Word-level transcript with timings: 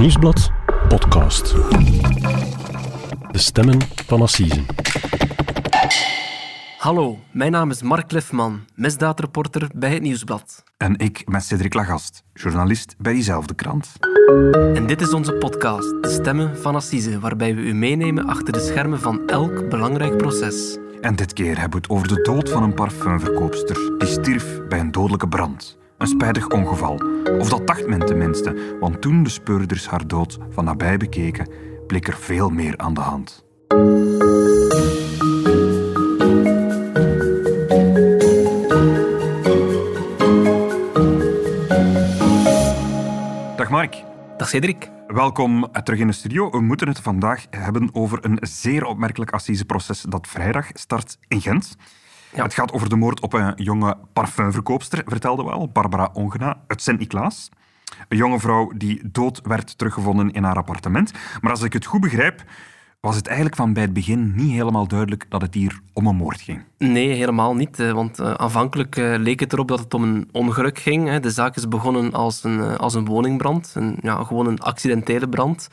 Nieuwsblad 0.00 0.50
podcast. 0.88 1.54
De 3.30 3.38
stemmen 3.38 3.78
van 4.06 4.22
Assisen. 4.22 4.66
Hallo, 6.78 7.18
mijn 7.32 7.52
naam 7.52 7.70
is 7.70 7.82
Mark 7.82 8.12
Lefman, 8.12 8.60
misdaadreporter 8.74 9.70
bij 9.74 9.90
het 9.90 10.02
Nieuwsblad. 10.02 10.62
En 10.76 10.98
ik 10.98 11.22
ben 11.26 11.40
Cedric 11.40 11.74
Lagast, 11.74 12.22
journalist 12.34 12.94
bij 12.98 13.12
diezelfde 13.12 13.54
krant. 13.54 13.92
En 14.74 14.86
dit 14.86 15.00
is 15.00 15.12
onze 15.12 15.32
podcast, 15.32 16.02
De 16.02 16.10
Stemmen 16.10 16.58
van 16.58 16.74
Assise, 16.74 17.18
waarbij 17.18 17.54
we 17.54 17.60
u 17.60 17.74
meenemen 17.74 18.26
achter 18.26 18.52
de 18.52 18.60
schermen 18.60 19.00
van 19.00 19.26
elk 19.26 19.68
belangrijk 19.68 20.16
proces. 20.16 20.78
En 21.00 21.16
dit 21.16 21.32
keer 21.32 21.58
hebben 21.58 21.80
we 21.80 21.86
het 21.86 21.90
over 21.90 22.08
de 22.08 22.22
dood 22.22 22.50
van 22.50 22.62
een 22.62 22.74
parfumverkoopster 22.74 23.98
die 23.98 24.08
stierf 24.08 24.60
bij 24.68 24.80
een 24.80 24.92
dodelijke 24.92 25.28
brand. 25.28 25.78
Een 26.00 26.06
spijtig 26.06 26.48
ongeval. 26.48 27.00
Of 27.38 27.48
dat 27.48 27.66
dacht 27.66 27.86
men 27.86 28.06
tenminste, 28.06 28.76
want 28.80 29.00
toen 29.00 29.22
de 29.22 29.30
speurders 29.30 29.86
haar 29.86 30.06
dood 30.06 30.38
van 30.50 30.64
nabij 30.64 30.96
bekeken, 30.96 31.48
bleek 31.86 32.08
er 32.08 32.16
veel 32.16 32.48
meer 32.48 32.76
aan 32.76 32.94
de 32.94 33.00
hand. 33.00 33.44
Dag 43.56 43.70
Mark. 43.70 44.04
Dag 44.36 44.48
Cedric. 44.48 44.90
Welkom 45.06 45.70
terug 45.82 46.00
in 46.00 46.06
de 46.06 46.12
studio. 46.12 46.50
We 46.50 46.60
moeten 46.60 46.88
het 46.88 47.00
vandaag 47.00 47.46
hebben 47.50 47.94
over 47.94 48.24
een 48.24 48.38
zeer 48.40 48.84
opmerkelijk 48.84 49.30
assiseproces 49.30 50.00
dat 50.00 50.26
vrijdag 50.26 50.66
start 50.72 51.18
in 51.28 51.40
Gent. 51.40 51.76
Ja. 52.34 52.42
Het 52.42 52.54
gaat 52.54 52.72
over 52.72 52.88
de 52.88 52.96
moord 52.96 53.20
op 53.20 53.32
een 53.32 53.52
jonge 53.56 53.96
parfumverkoopster, 54.12 55.02
vertelde 55.06 55.44
wel, 55.44 55.68
Barbara 55.68 56.10
Ongena 56.12 56.60
uit 56.66 56.82
Sint-Niklaas. 56.82 57.48
Een 58.08 58.16
jonge 58.16 58.40
vrouw 58.40 58.72
die 58.76 59.00
dood 59.10 59.40
werd 59.42 59.78
teruggevonden 59.78 60.30
in 60.30 60.44
haar 60.44 60.56
appartement. 60.56 61.12
Maar 61.40 61.50
als 61.50 61.62
ik 61.62 61.72
het 61.72 61.84
goed 61.84 62.00
begrijp, 62.00 62.44
was 63.00 63.16
het 63.16 63.26
eigenlijk 63.26 63.56
van 63.56 63.72
bij 63.72 63.82
het 63.82 63.92
begin 63.92 64.32
niet 64.36 64.50
helemaal 64.50 64.86
duidelijk 64.88 65.26
dat 65.28 65.42
het 65.42 65.54
hier 65.54 65.80
om 65.92 66.06
een 66.06 66.16
moord 66.16 66.40
ging. 66.40 66.62
Nee, 66.78 67.08
helemaal 67.08 67.54
niet. 67.54 67.78
eh, 67.80 67.92
Want 67.92 68.18
eh, 68.18 68.32
aanvankelijk 68.32 68.96
eh, 68.96 69.14
leek 69.18 69.40
het 69.40 69.52
erop 69.52 69.68
dat 69.68 69.78
het 69.78 69.94
om 69.94 70.02
een 70.02 70.28
ongeluk 70.32 70.78
ging. 70.78 71.16
De 71.18 71.30
zaak 71.30 71.56
is 71.56 71.68
begonnen 71.68 72.12
als 72.12 72.44
een, 72.44 72.78
als 72.78 72.94
een 72.94 73.04
woningbrand. 73.04 73.72
Een, 73.74 73.96
ja, 74.02 74.24
gewoon 74.24 74.46
een 74.46 74.58
accidentele 74.60 75.28
brand. 75.28 75.68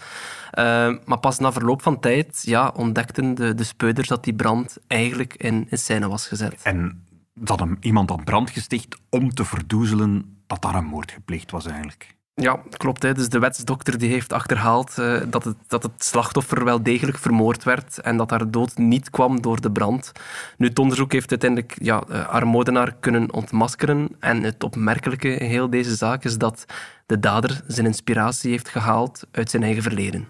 Maar 1.06 1.20
pas 1.20 1.40
na 1.40 1.52
verloop 1.52 1.82
van 1.82 2.00
tijd 2.00 2.42
ja, 2.46 2.72
ontdekten 2.76 3.36
de, 3.36 3.56
de 3.56 3.64
speuders 3.64 4.08
dat 4.08 4.24
die 4.24 4.34
brand 4.36 4.78
eigenlijk 4.88 5.34
in, 5.36 5.68
in 5.70 5.78
scène 5.78 6.08
was 6.08 6.28
gezet. 6.28 6.62
En 6.64 7.04
dat 7.34 7.60
hem 7.60 7.78
iemand 7.80 8.10
had 8.10 8.24
brand 8.24 8.50
gesticht 8.50 8.98
om 9.10 9.30
te 9.30 9.46
verdoezelen 9.46 10.38
dat 10.48 10.62
daar 10.62 10.76
een 10.76 10.86
moord 10.86 11.12
gepleegd 11.12 11.52
was 11.52 11.66
eigenlijk. 11.66 12.16
Ja, 12.42 12.60
klopt. 12.70 13.04
Hè. 13.04 13.14
Dus 13.14 13.30
de 13.30 13.40
wetsdokter 13.40 13.98
die 13.98 14.10
heeft 14.10 14.34
achterhaald 14.34 14.98
eh, 14.98 15.22
dat, 15.30 15.44
het, 15.44 15.56
dat 15.68 15.84
het 15.84 15.92
slachtoffer 15.98 16.64
wel 16.64 16.84
degelijk 16.84 17.18
vermoord 17.18 17.64
werd 17.64 18.02
en 18.02 18.18
dat 18.18 18.30
haar 18.30 18.52
dood 18.52 18.78
niet 18.78 19.10
kwam 19.10 19.42
door 19.42 19.62
de 19.62 19.72
brand. 19.72 20.12
Nu, 20.58 20.68
het 20.68 20.80
onderzoek 20.80 21.12
heeft 21.12 21.30
uiteindelijk 21.30 21.76
ja, 21.82 22.04
eh, 22.10 22.28
haar 22.28 22.48
moordenaar 22.48 22.96
kunnen 23.00 23.34
ontmaskeren. 23.34 24.10
En 24.20 24.44
het 24.44 24.64
opmerkelijke 24.64 25.36
in 25.36 25.50
heel 25.50 25.70
deze 25.70 25.96
zaak 25.96 26.24
is 26.24 26.38
dat 26.38 26.66
de 27.06 27.20
dader 27.20 27.62
zijn 27.68 27.88
inspiratie 27.88 28.52
heeft 28.52 28.70
gehaald 28.70 29.28
uit 29.32 29.50
zijn 29.50 29.64
eigen 29.64 29.84
verleden. 29.84 30.28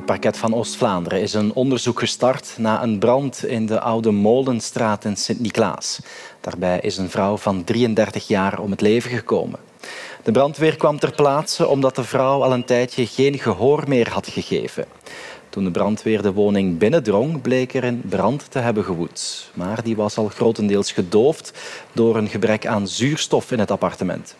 Het 0.00 0.08
parket 0.08 0.36
van 0.36 0.54
Oost-Vlaanderen 0.54 1.20
is 1.20 1.34
een 1.34 1.52
onderzoek 1.52 1.98
gestart 1.98 2.54
na 2.58 2.82
een 2.82 2.98
brand 2.98 3.44
in 3.44 3.66
de 3.66 3.80
Oude 3.80 4.10
Molenstraat 4.10 5.04
in 5.04 5.16
Sint-Niklaas. 5.16 6.00
Daarbij 6.40 6.78
is 6.80 6.96
een 6.96 7.10
vrouw 7.10 7.36
van 7.36 7.64
33 7.64 8.26
jaar 8.26 8.58
om 8.58 8.70
het 8.70 8.80
leven 8.80 9.10
gekomen. 9.10 9.58
De 10.22 10.32
brandweer 10.32 10.76
kwam 10.76 10.98
ter 10.98 11.12
plaatse 11.12 11.66
omdat 11.66 11.96
de 11.96 12.04
vrouw 12.04 12.42
al 12.42 12.52
een 12.52 12.64
tijdje 12.64 13.06
geen 13.06 13.38
gehoor 13.38 13.84
meer 13.86 14.10
had 14.10 14.28
gegeven. 14.28 14.84
Toen 15.48 15.64
de 15.64 15.70
brandweer 15.70 16.22
de 16.22 16.32
woning 16.32 16.78
binnendrong, 16.78 17.42
bleek 17.42 17.74
er 17.74 17.84
een 17.84 18.02
brand 18.08 18.50
te 18.50 18.58
hebben 18.58 18.84
gewoed. 18.84 19.50
Maar 19.54 19.82
die 19.82 19.96
was 19.96 20.16
al 20.16 20.28
grotendeels 20.28 20.92
gedoofd 20.92 21.52
door 21.92 22.16
een 22.16 22.28
gebrek 22.28 22.66
aan 22.66 22.88
zuurstof 22.88 23.52
in 23.52 23.58
het 23.58 23.70
appartement. 23.70 24.34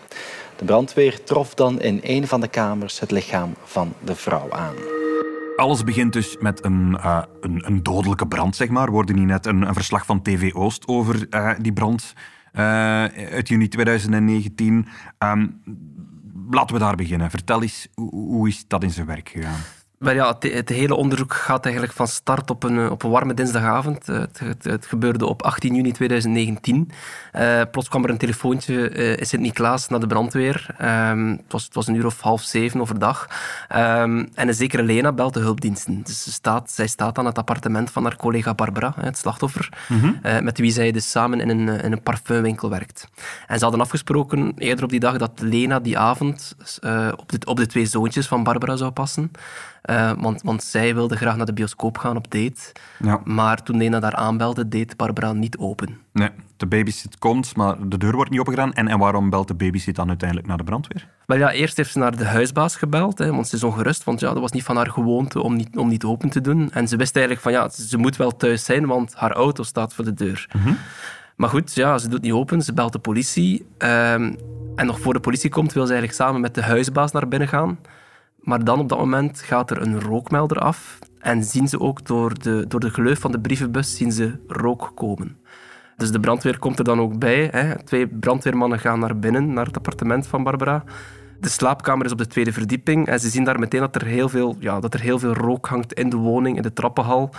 De 0.56 0.64
brandweer 0.64 1.24
trof 1.24 1.54
dan 1.54 1.80
in 1.80 2.00
een 2.02 2.26
van 2.26 2.40
de 2.40 2.48
kamers 2.48 3.00
het 3.00 3.10
lichaam 3.10 3.54
van 3.64 3.92
de 4.04 4.14
vrouw 4.14 4.50
aan. 4.50 4.99
Alles 5.60 5.84
begint 5.84 6.12
dus 6.12 6.36
met 6.38 6.64
een, 6.64 6.98
eh, 6.98 7.22
een, 7.40 7.66
een 7.66 7.82
dodelijke 7.82 8.26
brand, 8.26 8.56
zeg 8.56 8.68
maar. 8.68 8.86
We 8.86 8.92
hoorden 8.92 9.16
hier 9.16 9.26
net 9.26 9.46
een, 9.46 9.62
een 9.62 9.74
verslag 9.74 10.06
van 10.06 10.22
TV 10.22 10.54
Oost 10.54 10.86
over 10.86 11.28
eh, 11.28 11.50
die 11.58 11.72
brand 11.72 12.12
eh, 12.52 12.62
uit 13.32 13.48
juni 13.48 13.68
2019. 13.68 14.86
Ehm, 15.18 15.46
laten 16.50 16.74
we 16.74 16.80
daar 16.80 16.96
beginnen. 16.96 17.30
Vertel 17.30 17.62
eens, 17.62 17.88
hoe, 17.94 18.10
hoe 18.10 18.48
is 18.48 18.64
dat 18.66 18.82
in 18.82 18.90
zijn 18.90 19.06
werk 19.06 19.28
gegaan? 19.28 19.60
Maar 20.00 20.14
ja, 20.14 20.28
het, 20.28 20.52
het 20.52 20.68
hele 20.68 20.94
onderzoek 20.94 21.34
gaat 21.34 21.64
eigenlijk 21.64 21.94
van 21.94 22.08
start 22.08 22.50
op 22.50 22.62
een, 22.62 22.90
op 22.90 23.02
een 23.02 23.10
warme 23.10 23.34
dinsdagavond. 23.34 24.08
Eh, 24.08 24.18
Het, 24.18 24.38
het, 24.38 24.64
het 24.64 24.86
gebeurde 24.86 25.26
op 25.26 25.42
18 25.42 25.74
juni 25.74 25.92
2019. 25.92 26.90
Eh, 27.32 27.60
plots 27.70 27.88
kwam 27.88 28.04
er 28.04 28.10
een 28.10 28.18
telefoontje 28.18 28.88
eh, 28.88 29.16
in 29.16 29.26
Sint-Niklaas 29.26 29.88
naar 29.88 30.00
de 30.00 30.06
brandweer. 30.06 30.66
Ehm, 30.78 31.28
het, 31.28 31.52
was, 31.52 31.64
het 31.64 31.74
was 31.74 31.86
een 31.86 31.94
uur 31.94 32.06
of 32.06 32.20
half 32.20 32.42
zeven 32.42 32.80
overdag. 32.80 33.28
Ehm, 33.68 34.26
en 34.34 34.48
een 34.48 34.54
zekere 34.54 34.82
Lena 34.82 35.12
belt 35.12 35.34
de 35.34 35.40
hulpdiensten. 35.40 36.02
Dus 36.02 36.22
ze 36.22 36.32
staat, 36.32 36.70
zij 36.70 36.86
staat 36.86 37.18
aan 37.18 37.26
het 37.26 37.38
appartement 37.38 37.90
van 37.90 38.02
haar 38.02 38.16
collega 38.16 38.54
Barbara, 38.54 38.94
het 39.00 39.18
slachtoffer, 39.18 39.68
eh, 40.22 40.38
met 40.38 40.58
wie 40.58 40.72
zij 40.72 40.92
dus 40.92 41.10
samen 41.10 41.40
in 41.40 41.48
een, 41.48 41.68
in 41.68 41.92
een 41.92 42.02
parfumwinkel 42.02 42.70
werkt. 42.70 43.08
En 43.46 43.56
ze 43.58 43.62
hadden 43.62 43.82
afgesproken 43.82 44.52
eerder 44.56 44.84
op 44.84 44.90
die 44.90 45.00
dag 45.00 45.16
dat 45.16 45.40
Lena 45.40 45.80
die 45.80 45.98
avond 45.98 46.56
op, 47.16 47.28
de, 47.32 47.46
op 47.46 47.56
de 47.56 47.66
twee 47.66 47.86
zoontjes 47.86 48.26
van 48.26 48.42
Barbara 48.42 48.76
zou 48.76 48.90
passen. 48.90 49.30
Eh, 49.82 50.12
want, 50.18 50.42
want 50.42 50.62
zij 50.62 50.94
wilde 50.94 51.16
graag 51.16 51.36
naar 51.36 51.46
de 51.46 51.52
bioscoop 51.52 51.98
gaan 51.98 52.16
op 52.16 52.30
date. 52.30 52.72
Ja. 52.98 53.20
Maar 53.24 53.62
toen 53.62 53.76
Lena 53.76 54.00
daar 54.00 54.14
aanbelde, 54.14 54.68
deed 54.68 54.96
Barbara 54.96 55.32
niet 55.32 55.58
open. 55.58 55.98
Nee, 56.12 56.30
de 56.56 56.66
babysit 56.66 57.18
komt, 57.18 57.56
maar 57.56 57.88
de 57.88 57.98
deur 57.98 58.14
wordt 58.14 58.30
niet 58.30 58.40
opengedaan. 58.40 58.72
En, 58.72 58.88
en 58.88 58.98
waarom 58.98 59.30
belt 59.30 59.48
de 59.48 59.54
babysit 59.54 59.96
dan 59.96 60.08
uiteindelijk 60.08 60.48
naar 60.48 60.56
de 60.56 60.64
brandweer? 60.64 61.08
Wel 61.26 61.38
ja, 61.38 61.50
eerst 61.50 61.76
heeft 61.76 61.92
ze 61.92 61.98
naar 61.98 62.16
de 62.16 62.24
huisbaas 62.24 62.76
gebeld, 62.76 63.18
hè, 63.18 63.30
want 63.32 63.48
ze 63.48 63.56
is 63.56 63.62
ongerust. 63.62 64.04
Want 64.04 64.20
ja, 64.20 64.28
dat 64.32 64.40
was 64.40 64.52
niet 64.52 64.62
van 64.62 64.76
haar 64.76 64.90
gewoonte 64.90 65.42
om 65.42 65.56
niet, 65.56 65.76
om 65.76 65.88
niet 65.88 66.04
open 66.04 66.30
te 66.30 66.40
doen. 66.40 66.70
En 66.72 66.88
ze 66.88 66.96
wist 66.96 67.16
eigenlijk 67.16 67.44
van 67.44 67.52
ja, 67.52 67.68
ze 67.68 67.98
moet 67.98 68.16
wel 68.16 68.36
thuis 68.36 68.64
zijn, 68.64 68.86
want 68.86 69.14
haar 69.14 69.32
auto 69.32 69.62
staat 69.62 69.94
voor 69.94 70.04
de 70.04 70.14
deur. 70.14 70.48
Maar 71.36 71.48
goed, 71.48 71.74
ja, 71.74 71.98
ze 71.98 72.08
doet 72.08 72.22
niet 72.22 72.32
open, 72.32 72.62
ze 72.62 72.72
belt 72.72 72.92
de 72.92 72.98
politie. 72.98 73.66
ehm, 73.78 74.34
en 74.76 74.86
nog 74.86 75.00
voor 75.00 75.12
de 75.12 75.20
politie 75.20 75.50
komt, 75.50 75.72
wil 75.72 75.86
ze 75.86 75.92
eigenlijk 75.92 76.22
samen 76.22 76.40
met 76.40 76.54
de 76.54 76.62
huisbaas 76.62 77.12
naar 77.12 77.28
binnen 77.28 77.48
gaan. 77.48 77.78
Maar 78.40 78.64
dan 78.64 78.78
op 78.78 78.88
dat 78.88 78.98
moment 78.98 79.40
gaat 79.40 79.70
er 79.70 79.82
een 79.82 80.00
rookmelder 80.00 80.58
af. 80.58 80.98
En 81.18 81.44
zien 81.44 81.68
ze 81.68 81.80
ook 81.80 82.06
door 82.06 82.38
de, 82.38 82.64
door 82.68 82.80
de 82.80 82.90
gleuf 82.90 83.20
van 83.20 83.32
de 83.32 83.40
brievenbus 83.40 83.96
zien 83.96 84.12
ze 84.12 84.38
rook 84.46 84.92
komen. 84.94 85.36
Dus 85.96 86.10
de 86.10 86.20
brandweer 86.20 86.58
komt 86.58 86.78
er 86.78 86.84
dan 86.84 87.00
ook 87.00 87.18
bij. 87.18 87.48
Hè. 87.52 87.82
Twee 87.84 88.08
brandweermannen 88.08 88.78
gaan 88.78 88.98
naar 88.98 89.18
binnen, 89.18 89.52
naar 89.52 89.66
het 89.66 89.76
appartement 89.76 90.26
van 90.26 90.42
Barbara. 90.42 90.84
De 91.40 91.48
slaapkamer 91.48 92.06
is 92.06 92.12
op 92.12 92.18
de 92.18 92.26
tweede 92.26 92.52
verdieping 92.52 93.06
en 93.06 93.20
ze 93.20 93.28
zien 93.28 93.44
daar 93.44 93.58
meteen 93.58 93.80
dat 93.80 93.94
er 93.94 94.06
heel 94.06 94.28
veel, 94.28 94.56
ja, 94.58 94.80
dat 94.80 94.94
er 94.94 95.00
heel 95.00 95.18
veel 95.18 95.32
rook 95.32 95.66
hangt 95.66 95.92
in 95.92 96.10
de 96.10 96.16
woning, 96.16 96.56
in 96.56 96.62
de 96.62 96.72
trappenhal. 96.72 97.30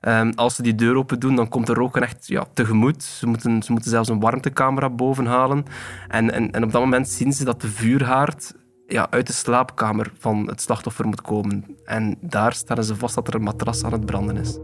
Ehm, 0.00 0.32
als 0.34 0.54
ze 0.54 0.62
die 0.62 0.74
deur 0.74 0.96
open 0.96 1.20
doen, 1.20 1.36
dan 1.36 1.48
komt 1.48 1.66
de 1.66 1.74
rook 1.74 1.96
echt 1.96 2.26
ja, 2.26 2.44
tegemoet. 2.54 3.02
Ze 3.02 3.26
moeten, 3.26 3.62
ze 3.62 3.72
moeten 3.72 3.90
zelfs 3.90 4.08
een 4.08 4.20
warmtecamera 4.20 4.90
boven 4.90 5.26
halen. 5.26 5.64
En, 6.08 6.32
en, 6.32 6.50
en 6.50 6.64
op 6.64 6.72
dat 6.72 6.80
moment 6.80 7.08
zien 7.08 7.32
ze 7.32 7.44
dat 7.44 7.60
de 7.60 7.68
vuurhaard 7.68 8.54
ja, 8.88 9.06
uit 9.10 9.26
de 9.26 9.32
slaapkamer 9.32 10.12
van 10.18 10.46
het 10.46 10.60
slachtoffer 10.60 11.06
moet 11.06 11.20
komen. 11.20 11.76
En 11.84 12.16
daar 12.20 12.52
stellen 12.52 12.84
ze 12.84 12.96
vast 12.96 13.14
dat 13.14 13.28
er 13.28 13.34
een 13.34 13.42
matras 13.42 13.84
aan 13.84 13.92
het 13.92 14.06
branden 14.06 14.36
is. 14.36 14.58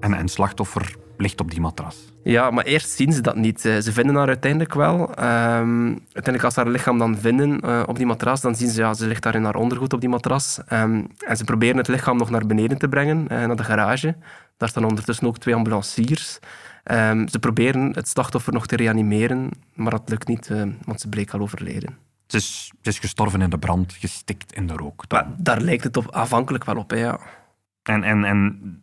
En 0.00 0.18
een 0.18 0.28
slachtoffer 0.28 0.96
ligt 1.16 1.40
op 1.40 1.50
die 1.50 1.60
matras. 1.60 2.12
Ja, 2.22 2.50
maar 2.50 2.64
eerst 2.64 2.90
zien 2.90 3.12
ze 3.12 3.20
dat 3.20 3.36
niet. 3.36 3.64
Eh, 3.64 3.78
Ze 3.78 3.92
vinden 3.92 4.14
haar 4.14 4.26
uiteindelijk 4.26 4.74
wel. 4.74 5.14
Ehm, 5.14 5.86
uiteindelijk, 5.86 6.44
als 6.44 6.54
ze 6.54 6.60
haar 6.60 6.68
lichaam 6.68 6.98
dan 6.98 7.18
vinden 7.18 7.60
eh, 7.60 7.82
op 7.86 7.96
die 7.96 8.06
matras, 8.06 8.40
dan 8.40 8.54
zien 8.54 8.68
ze, 8.68 8.80
ja, 8.80 8.94
ze 8.94 9.06
ligt 9.06 9.22
daar 9.22 9.34
in 9.34 9.44
haar 9.44 9.54
ondergoed 9.56 9.92
op 9.92 10.00
die 10.00 10.08
matras. 10.08 10.60
Ehm, 10.66 11.02
en 11.26 11.36
ze 11.36 11.44
proberen 11.44 11.76
het 11.76 11.88
lichaam 11.88 12.16
nog 12.16 12.30
naar 12.30 12.46
beneden 12.46 12.78
te 12.78 12.88
brengen, 12.88 13.28
eh, 13.28 13.46
naar 13.46 13.56
de 13.56 13.64
garage. 13.64 14.16
Daar 14.56 14.68
staan 14.68 14.84
ondertussen 14.84 15.26
ook 15.26 15.38
twee 15.38 15.54
ambulanciers. 15.54 16.38
Ehm, 16.84 17.26
ze 17.26 17.38
proberen 17.38 17.92
het 17.94 18.08
slachtoffer 18.08 18.52
nog 18.52 18.66
te 18.66 18.76
reanimeren, 18.76 19.50
maar 19.74 19.90
dat 19.90 20.08
lukt 20.08 20.28
niet, 20.28 20.50
want 20.84 21.00
ze 21.00 21.08
bleek 21.08 21.30
al 21.30 21.40
overleden. 21.40 22.09
Ze 22.30 22.36
is, 22.36 22.72
is 22.82 22.98
gestorven 22.98 23.42
in 23.42 23.50
de 23.50 23.58
brand, 23.58 23.92
gestikt 23.92 24.52
in 24.52 24.66
de 24.66 24.72
rook. 24.72 25.08
dan. 25.08 25.18
Maar 25.18 25.36
daar 25.38 25.60
lijkt 25.60 25.84
het 25.84 25.96
op, 25.96 26.12
aanvankelijk 26.12 26.64
wel 26.64 26.76
op, 26.76 26.90
hè, 26.90 26.96
ja. 26.96 27.20
En, 27.82 28.02
en, 28.04 28.24
en 28.24 28.82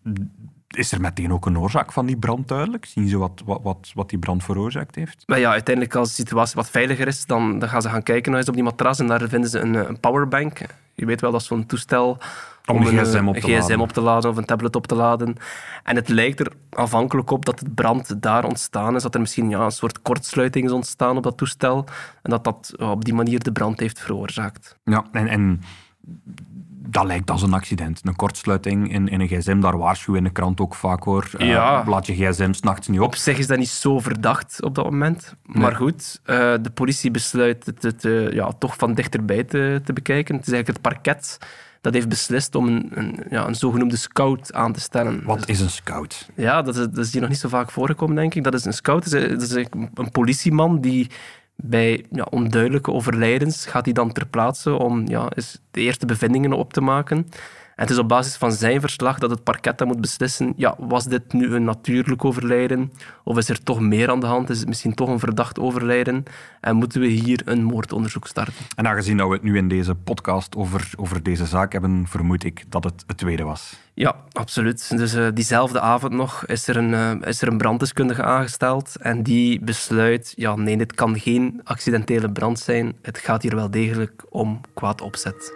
is 0.67 0.91
er 0.91 1.01
meteen 1.01 1.33
ook 1.33 1.45
een 1.45 1.59
oorzaak 1.59 1.91
van 1.91 2.05
die 2.05 2.17
brand 2.17 2.47
duidelijk? 2.47 2.85
Zien 2.85 3.07
ze 3.07 3.17
wat, 3.17 3.41
wat, 3.45 3.59
wat, 3.63 3.91
wat 3.95 4.09
die 4.09 4.19
brand 4.19 4.43
veroorzaakt 4.43 4.95
heeft? 4.95 5.23
Maar 5.25 5.39
ja, 5.39 5.51
uiteindelijk 5.51 5.95
als 5.95 6.09
de 6.09 6.15
situatie 6.15 6.55
wat 6.55 6.69
veiliger 6.69 7.07
is, 7.07 7.25
dan, 7.25 7.59
dan 7.59 7.69
gaan 7.69 7.81
ze 7.81 7.89
gaan 7.89 8.03
kijken 8.03 8.31
naar 8.31 8.39
eens 8.39 8.49
op 8.49 8.55
die 8.55 8.63
matras 8.63 8.99
en 8.99 9.07
daar 9.07 9.29
vinden 9.29 9.49
ze 9.49 9.59
een, 9.59 9.75
eh, 9.75 9.87
een 9.87 9.99
powerbank. 9.99 10.59
Je 10.99 11.05
weet 11.05 11.21
wel, 11.21 11.31
dat 11.31 11.41
is 11.41 11.47
zo'n 11.47 11.65
toestel 11.65 12.17
Om 12.65 12.75
een 12.75 12.97
een, 12.97 13.05
gsm 13.05 13.27
op 13.27 13.35
te 13.35 13.41
gsm 13.41 13.51
laden. 13.51 13.79
op 13.79 13.91
te 13.91 14.01
laden 14.01 14.29
of 14.29 14.37
een 14.37 14.45
tablet 14.45 14.75
op 14.75 14.87
te 14.87 14.95
laden. 14.95 15.35
En 15.83 15.95
het 15.95 16.09
lijkt 16.09 16.39
er 16.39 16.51
afhankelijk 16.69 17.31
op 17.31 17.45
dat 17.45 17.59
de 17.59 17.69
brand 17.75 18.21
daar 18.21 18.45
ontstaan 18.45 18.95
is, 18.95 19.03
dat 19.03 19.13
er 19.13 19.19
misschien 19.21 19.49
ja, 19.49 19.59
een 19.59 19.71
soort 19.71 20.01
kortsluiting 20.01 20.65
is 20.65 20.71
ontstaan 20.71 21.17
op 21.17 21.23
dat 21.23 21.37
toestel 21.37 21.85
en 22.21 22.29
dat 22.29 22.43
dat 22.43 22.73
op 22.77 23.05
die 23.05 23.13
manier 23.13 23.43
de 23.43 23.51
brand 23.51 23.79
heeft 23.79 23.99
veroorzaakt. 23.99 24.77
Ja, 24.83 25.05
en, 25.11 25.27
en 25.27 25.61
dat 26.89 27.05
lijkt 27.05 27.31
als 27.31 27.41
een 27.41 27.53
accident. 27.53 28.01
Een 28.03 28.15
kortsluiting 28.15 28.91
in, 28.93 29.07
in 29.07 29.19
een 29.21 29.27
gsm, 29.27 29.59
daar 29.59 29.77
waarschuwen 29.77 30.19
in 30.19 30.25
de 30.27 30.33
krant 30.33 30.59
ook 30.59 30.75
vaak 30.75 31.03
hoor. 31.03 31.29
Eh, 31.37 31.47
Ja. 31.47 31.83
laat 31.87 32.05
je 32.05 32.13
gsm 32.13 32.53
s'nachts 32.53 32.87
niet 32.87 32.99
op. 32.99 33.05
Op 33.05 33.15
zich 33.15 33.37
is 33.37 33.47
dat 33.47 33.57
niet 33.57 33.69
zo 33.69 33.99
verdacht 33.99 34.63
op 34.63 34.75
dat 34.75 34.85
moment. 34.85 35.33
Maar 35.45 35.75
goed, 35.75 36.19
eh, 36.23 36.53
de 36.61 36.69
politie 36.73 37.11
besluit 37.11 37.65
het, 37.79 38.05
eh, 38.05 38.31
ja, 38.31 38.51
toch 38.59 38.75
van 38.77 38.93
dichterbij 38.93 39.43
te, 39.43 39.81
te 39.83 39.93
bekijken. 39.93 40.35
Het 40.35 40.47
is 40.47 40.53
eigenlijk 40.53 40.83
het 40.83 40.93
parket 40.93 41.37
dat 41.81 41.93
heeft 41.93 42.09
beslist 42.09 42.55
om 42.55 42.67
een, 42.67 42.91
een, 42.93 43.19
ja, 43.29 43.47
een 43.47 43.55
zogenoemde 43.55 43.95
scout 43.97 44.53
aan 44.53 44.73
te 44.73 44.79
stellen. 44.79 45.23
Wat 45.23 45.47
is 45.49 45.59
een 45.59 45.69
scout? 45.69 46.29
Ja, 46.35 46.61
dat 46.61 46.75
is, 46.75 46.81
dat 46.81 47.05
is 47.05 47.11
hier 47.11 47.21
nog 47.21 47.29
niet 47.29 47.39
zo 47.39 47.49
vaak 47.49 47.71
voorgekomen, 47.71 48.15
denk 48.15 48.35
ik. 48.35 48.43
Dat 48.43 48.53
is 48.53 48.65
een 48.65 48.73
scout, 48.73 49.11
dat 49.11 49.21
is, 49.21 49.29
dat 49.29 49.41
is 49.41 49.53
eigenlijk 49.55 49.89
een 49.99 50.11
politieman 50.11 50.81
die 50.81 51.09
bij 51.63 52.05
ja, 52.11 52.27
onduidelijke 52.29 52.91
overlijdens 52.91 53.65
gaat 53.65 53.85
hij 53.85 53.93
dan 53.93 54.11
ter 54.11 54.27
plaatse 54.27 54.73
om 54.73 55.07
ja, 55.07 55.29
de 55.71 55.81
eerste 55.81 56.05
bevindingen 56.05 56.53
op 56.53 56.73
te 56.73 56.81
maken. 56.81 57.27
En 57.77 57.83
het 57.83 57.91
is 57.91 57.97
op 57.97 58.07
basis 58.07 58.35
van 58.35 58.51
zijn 58.51 58.81
verslag 58.81 59.19
dat 59.19 59.29
het 59.29 59.43
parket 59.43 59.77
dan 59.77 59.87
moet 59.87 60.01
beslissen, 60.01 60.53
ja, 60.55 60.75
was 60.77 61.05
dit 61.05 61.33
nu 61.33 61.53
een 61.53 61.63
natuurlijk 61.63 62.25
overlijden? 62.25 62.91
Of 63.23 63.37
is 63.37 63.49
er 63.49 63.63
toch 63.63 63.79
meer 63.79 64.09
aan 64.09 64.19
de 64.19 64.25
hand? 64.25 64.49
Is 64.49 64.59
het 64.59 64.67
misschien 64.67 64.93
toch 64.93 65.09
een 65.09 65.19
verdacht 65.19 65.59
overlijden? 65.59 66.23
En 66.61 66.75
moeten 66.75 67.01
we 67.01 67.07
hier 67.07 67.41
een 67.45 67.63
moordonderzoek 67.63 68.27
starten? 68.27 68.53
En 68.75 68.87
aangezien 68.87 69.17
dat 69.17 69.27
we 69.27 69.33
het 69.33 69.43
nu 69.43 69.57
in 69.57 69.67
deze 69.67 69.95
podcast 69.95 70.55
over, 70.55 70.91
over 70.95 71.23
deze 71.23 71.45
zaak 71.45 71.71
hebben, 71.71 72.05
vermoed 72.07 72.43
ik 72.43 72.63
dat 72.69 72.83
het 72.83 73.03
het 73.07 73.17
tweede 73.17 73.43
was. 73.43 73.79
Ja, 73.93 74.15
absoluut. 74.31 74.97
Dus 74.97 75.13
eh, 75.13 75.27
diezelfde 75.33 75.79
avond 75.79 76.13
nog 76.13 76.45
is 76.45 76.67
er, 76.67 76.77
een, 76.77 76.93
eh, 76.93 77.27
is 77.29 77.41
er 77.41 77.47
een 77.47 77.57
branddeskundige 77.57 78.23
aangesteld 78.23 78.95
en 78.95 79.23
die 79.23 79.59
besluit, 79.59 80.33
ja 80.35 80.55
nee, 80.55 80.77
dit 80.77 80.93
kan 80.93 81.19
geen 81.19 81.61
accidentele 81.63 82.31
brand 82.31 82.59
zijn. 82.59 82.95
Het 83.01 83.17
gaat 83.17 83.41
hier 83.41 83.55
wel 83.55 83.71
degelijk 83.71 84.25
om 84.29 84.61
kwaad 84.73 85.01
opzet. 85.01 85.53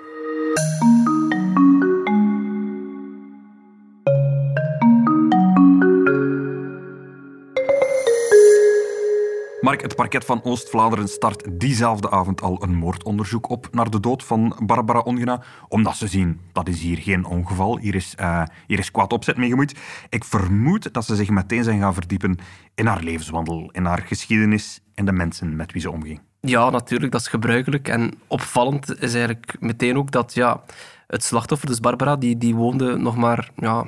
Mark, 9.61 9.81
het 9.81 9.95
parket 9.95 10.25
van 10.25 10.43
Oost-Vlaanderen 10.43 11.07
start 11.07 11.59
diezelfde 11.59 12.09
avond 12.09 12.41
al 12.41 12.63
een 12.63 12.75
moordonderzoek 12.75 13.49
op 13.49 13.67
naar 13.71 13.89
de 13.89 13.99
dood 13.99 14.23
van 14.23 14.55
Barbara 14.65 14.99
Ongena. 14.99 15.41
Omdat 15.67 15.95
ze 15.95 16.07
zien, 16.07 16.39
dat 16.51 16.67
is 16.67 16.81
hier 16.81 16.97
geen 16.97 17.25
ongeval, 17.25 17.77
hier 17.77 17.95
is, 17.95 18.15
eh, 18.15 18.43
hier 18.67 18.79
is 18.79 18.91
kwaad 18.91 19.13
opzet 19.13 19.37
mee 19.37 19.49
gemoeid. 19.49 19.79
Ik 20.09 20.23
vermoed 20.23 20.93
dat 20.93 21.05
ze 21.05 21.15
zich 21.15 21.29
meteen 21.29 21.63
zijn 21.63 21.79
gaan 21.79 21.93
verdiepen 21.93 22.37
in 22.75 22.85
haar 22.85 23.03
levenswandel, 23.03 23.69
in 23.71 23.85
haar 23.85 24.01
geschiedenis 24.05 24.81
en 24.93 25.05
de 25.05 25.11
mensen 25.11 25.55
met 25.55 25.71
wie 25.71 25.81
ze 25.81 25.91
omging. 25.91 26.21
Ja, 26.39 26.69
natuurlijk, 26.69 27.11
dat 27.11 27.21
is 27.21 27.27
gebruikelijk. 27.27 27.87
En 27.87 28.13
opvallend 28.27 29.01
is 29.01 29.13
eigenlijk 29.13 29.55
meteen 29.59 29.97
ook 29.97 30.11
dat 30.11 30.33
ja, 30.33 30.61
het 31.07 31.23
slachtoffer, 31.23 31.67
dus 31.67 31.79
Barbara, 31.79 32.15
die, 32.15 32.37
die 32.37 32.55
woonde 32.55 32.97
nog 32.97 33.15
maar 33.15 33.51
ja, 33.55 33.85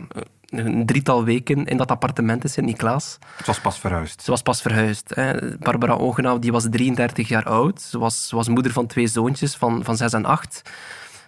een 0.57 0.85
drietal 0.85 1.23
weken 1.23 1.65
in 1.65 1.77
dat 1.77 1.91
appartement 1.91 2.43
in 2.43 2.49
Sint-Niklaas. 2.49 3.17
Het 3.37 3.45
was 3.45 3.59
pas 3.59 3.79
verhuisd. 3.79 4.23
Ze 4.23 4.31
was 4.31 4.41
pas 4.41 4.61
verhuisd. 4.61 5.15
Hè. 5.15 5.57
Barbara 5.57 5.95
Ongenau 5.95 6.39
die 6.39 6.51
was 6.51 6.67
33 6.69 7.27
jaar 7.27 7.43
oud. 7.43 7.81
Ze 7.81 7.99
was, 7.99 8.27
ze 8.27 8.35
was 8.35 8.47
moeder 8.47 8.71
van 8.71 8.87
twee 8.87 9.07
zoontjes 9.07 9.55
van, 9.55 9.83
van 9.83 9.97
6 9.97 10.13
en 10.13 10.25
8. 10.25 10.61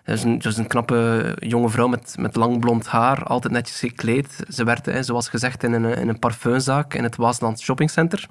Dus 0.03 0.23
een, 0.23 0.39
dus 0.39 0.57
een 0.57 0.67
knappe 0.67 1.31
jonge 1.39 1.69
vrouw 1.69 1.87
met, 1.87 2.15
met 2.19 2.35
lang 2.35 2.59
blond 2.59 2.87
haar, 2.87 3.23
altijd 3.23 3.53
netjes 3.53 3.79
gekleed. 3.79 4.43
Ze 4.49 4.63
werkte, 4.63 4.91
hè, 4.91 5.03
zoals 5.03 5.29
gezegd, 5.29 5.63
in 5.63 5.73
een, 5.73 5.85
in 5.85 6.09
een 6.09 6.19
parfumzaak 6.19 6.93
in 6.93 7.03
het 7.03 7.15
Waasland 7.15 7.59
Shoppingcenter. 7.59 8.27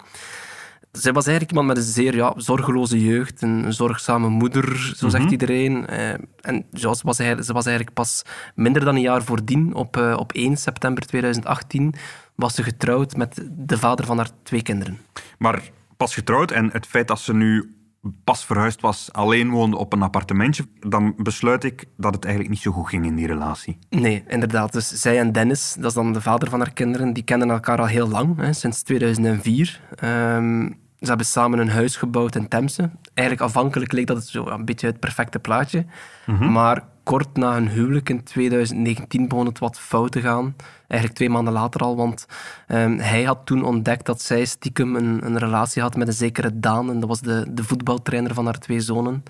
Zij 0.99 1.13
was 1.13 1.27
eigenlijk 1.27 1.57
iemand 1.57 1.77
met 1.77 1.87
een 1.87 1.93
zeer 1.93 2.17
ja, 2.17 2.33
zorgeloze 2.37 3.05
jeugd, 3.05 3.43
een, 3.43 3.65
een 3.65 3.73
zorgzame 3.73 4.29
moeder, 4.29 4.93
zo 4.97 5.09
zegt 5.09 5.31
iedereen. 5.31 5.87
Eh, 5.87 6.09
en 6.41 6.65
ja, 6.71 6.95
ze, 6.95 7.05
was 7.05 7.19
eigenlijk, 7.19 7.49
ze 7.49 7.53
was 7.53 7.67
eigenlijk 7.67 7.97
pas 7.97 8.23
minder 8.55 8.85
dan 8.85 8.95
een 8.95 9.01
jaar 9.01 9.23
voordien, 9.23 9.75
op, 9.75 9.97
eh, 9.97 10.17
op 10.19 10.33
1 10.33 10.57
september 10.57 11.07
2018, 11.07 11.95
was 12.35 12.55
ze 12.55 12.63
getrouwd 12.63 13.17
met 13.17 13.49
de 13.51 13.79
vader 13.79 14.07
van 14.07 14.17
haar 14.17 14.31
twee 14.43 14.63
kinderen. 14.63 14.99
Maar 15.39 15.63
pas 15.97 16.15
getrouwd 16.15 16.51
en 16.51 16.71
het 16.73 16.87
feit 16.87 17.09
dat 17.09 17.21
ze 17.21 17.35
nu 17.35 17.75
pas 18.25 18.45
verhuisd 18.45 18.81
was, 18.81 19.09
alleen 19.13 19.51
woonde 19.51 19.77
op 19.77 19.93
een 19.93 20.03
appartementje, 20.03 20.67
dan 20.81 21.15
besluit 21.17 21.65
ik 21.65 21.85
dat 21.97 22.15
het 22.15 22.25
eigenlijk 22.25 22.55
niet 22.55 22.63
zo 22.63 22.73
goed 22.73 22.89
ging 22.89 23.07
in 23.07 23.15
die 23.15 23.27
relatie. 23.27 23.79
Nee, 23.91 24.25
inderdaad. 24.29 24.73
Dus 24.73 24.89
zij 24.89 25.19
en 25.19 25.33
Dennis, 25.33 25.75
dat 25.79 25.85
is 25.85 25.95
dan 25.95 26.13
de 26.13 26.21
vader 26.21 26.51
van 26.51 26.59
haar 26.59 26.73
kinderen, 26.73 27.13
die 27.13 27.23
kennen 27.23 27.51
elkaar 27.51 27.79
al 27.79 27.87
heel 27.87 28.09
lang, 28.09 28.37
hè, 28.37 28.53
sinds 28.53 28.83
2004. 28.83 29.81
Ehm, 29.97 30.71
ze 31.05 31.09
hebben 31.09 31.27
samen 31.27 31.59
een 31.59 31.71
huis 31.71 31.97
gebouwd 31.97 32.35
in 32.35 32.49
Temse. 32.49 32.91
Eigenlijk 33.15 33.49
afhankelijk 33.49 33.93
leek 33.93 34.07
dat 34.07 34.17
het 34.17 34.27
zo 34.27 34.47
een 34.47 34.65
beetje 34.65 34.87
het 34.87 35.01
perfecte 35.01 35.39
plaatje. 35.39 35.85
Maar 36.51 36.83
kort 37.03 37.37
na 37.37 37.53
hun 37.53 37.69
huwelijk 37.69 38.09
in 38.09 38.23
2019 38.23 39.29
begon 39.29 39.47
het 39.47 39.59
wat 39.59 39.79
fout 39.79 40.13
te 40.13 40.21
gaan. 40.21 40.55
Eigenlijk 40.89 41.15
twee 41.15 41.31
maanden 41.31 41.53
later 41.53 41.81
al, 41.81 41.97
want 41.97 42.27
ehm, 42.67 42.99
hij 42.99 43.23
had 43.23 43.39
toen 43.45 43.65
ontdekt 43.65 44.07
dat 44.07 44.23
zij 44.23 44.45
stiekem 44.45 44.97
een, 44.97 45.27
een 45.27 45.39
relatie 45.39 45.83
had 45.83 45.97
met 45.97 46.09
een 46.09 46.15
zekere 46.15 46.61
Daan. 46.61 46.91
En 46.91 47.01
dat 47.01 47.09
was 47.09 47.21
de, 47.21 47.47
de 47.51 47.65
voetbaltrainer 47.65 48.35
van 48.35 48.45
haar 48.45 48.59
twee 48.59 48.81
zonen. 48.81 49.23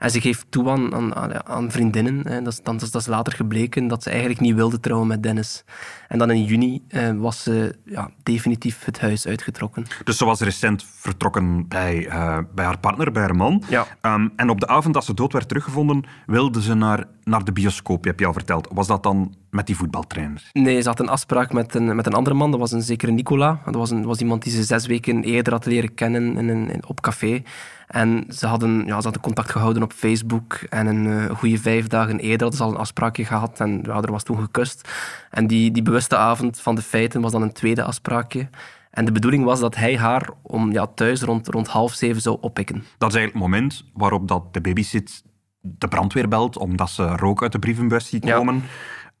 En 0.00 0.10
ze 0.10 0.20
geeft 0.20 0.46
toe 0.48 0.70
aan, 0.70 1.14
aan, 1.46 1.70
vriendinnen. 1.70 2.28
Hè. 2.28 2.42
Dat, 2.42 2.52
is, 2.52 2.62
dan, 2.62 2.76
dat, 2.76 2.94
is, 2.94 3.06
later 3.06 3.32
gebleken 3.32 3.88
dat 3.88 4.02
ze 4.02 4.10
eigenlijk 4.10 4.40
niet 4.40 4.54
wilde 4.54 4.80
trouwen 4.80 5.08
met 5.08 5.22
Dennis. 5.22 5.64
En 6.08 6.18
dan 6.18 6.30
in 6.30 6.44
juni 6.44 6.82
eh, 6.88 7.10
was 7.16 7.42
ze 7.42 7.76
ja, 7.84 8.10
definitief 8.22 8.84
het 8.84 9.00
huis 9.00 9.26
uitgetrokken. 9.26 9.86
Dus 10.04 10.16
ze 10.16 10.24
was 10.24 10.40
recent 10.40 10.84
vertrokken 10.94 11.68
bij, 11.68 12.06
eh, 12.06 12.38
bij 12.54 12.64
haar 12.64 12.78
partner, 12.78 13.12
bij 13.12 13.22
haar 13.22 13.36
man. 13.36 13.62
Ja. 13.68 13.86
Ehm, 14.00 14.28
en 14.36 14.50
op 14.50 14.60
de 14.60 14.66
avond 14.66 14.94
dat 14.94 15.04
ze 15.04 15.14
dood 15.14 15.32
werd 15.32 15.48
teruggevonden, 15.48 16.04
wilde 16.26 16.62
ze 16.62 16.74
naar, 16.74 17.04
naar 17.24 17.44
de 17.44 17.52
bioscoop, 17.52 18.02
je 18.02 18.08
hebt 18.08 18.20
je 18.20 18.26
al 18.26 18.32
verteld. 18.32 18.68
Was 18.72 18.86
dat 18.86 19.02
dan 19.02 19.34
met 19.50 19.66
die 19.66 19.76
voetbaltrainer? 19.76 20.50
Nee, 20.52 20.80
ze 20.80 20.88
had 20.88 21.00
een 21.00 21.08
afspraak 21.08 21.52
met 21.52 21.74
een, 21.74 21.96
met 21.96 22.06
een 22.06 22.12
andere 22.14 22.36
man. 22.36 22.50
Dat 22.50 22.60
was 22.60 22.72
een 22.72 22.82
zekere 22.82 23.12
Nicola. 23.12 23.60
Dat 23.64 23.74
was, 23.74 23.90
een, 23.90 24.04
was 24.04 24.20
iemand 24.20 24.42
die 24.42 24.52
ze 24.52 24.62
zes 24.64 24.86
weken 24.86 25.22
eerder 25.22 25.52
had 25.52 25.66
leren 25.66 25.94
kennen 25.94 26.36
in 26.36 26.48
een, 26.48 26.70
in- 26.70 26.86
op 26.86 27.00
café. 27.00 27.42
En 27.86 28.24
ze 28.28 28.46
hadden, 28.46 28.78
ja, 28.78 28.96
ze 28.96 29.02
hadden 29.02 29.20
contact 29.20 29.50
gehouden 29.50 29.82
op 29.82 29.92
Facebook. 29.92 30.52
En 30.54 30.86
een 30.86 31.06
eh, 31.28 31.36
goede 31.36 31.58
vijf 31.58 31.86
dagen 31.86 32.18
eerder 32.18 32.40
hadden 32.40 32.56
ze 32.58 32.62
al 32.64 32.70
een 32.70 32.76
afspraakje 32.76 33.24
gehad. 33.24 33.60
En 33.60 33.80
ja, 33.82 34.00
er 34.02 34.10
was 34.12 34.22
toen 34.22 34.38
gekust. 34.40 34.88
En 35.30 35.46
die, 35.46 35.70
die 35.70 35.82
bewuste 35.82 36.16
avond 36.16 36.60
van 36.60 36.74
de 36.74 36.82
feiten 36.82 37.20
was 37.20 37.32
dan 37.32 37.42
een 37.42 37.52
tweede 37.52 37.82
afspraakje. 37.82 38.48
En 38.90 39.04
de 39.04 39.12
bedoeling 39.12 39.44
was 39.44 39.60
dat 39.60 39.76
hij 39.76 39.96
haar 39.98 40.28
om 40.42 40.72
ja, 40.72 40.86
thuis 40.86 41.22
rond, 41.22 41.48
rond 41.48 41.68
half 41.68 41.92
zeven 41.92 42.22
zou 42.22 42.36
oppikken. 42.40 42.74
Dat 42.98 43.10
is 43.10 43.16
eigenlijk 43.16 43.32
het 43.32 43.42
moment 43.42 43.84
waarop 43.94 44.28
dat 44.28 44.54
de 44.54 44.60
babysit 44.60 45.22
de 45.60 45.88
brandweer 45.88 46.28
belt, 46.28 46.56
omdat 46.56 46.90
ze 46.90 47.16
rook 47.16 47.42
uit 47.42 47.52
de 47.52 47.58
brievenbus 47.58 48.08
ziet 48.08 48.24
Ja. 48.24 48.38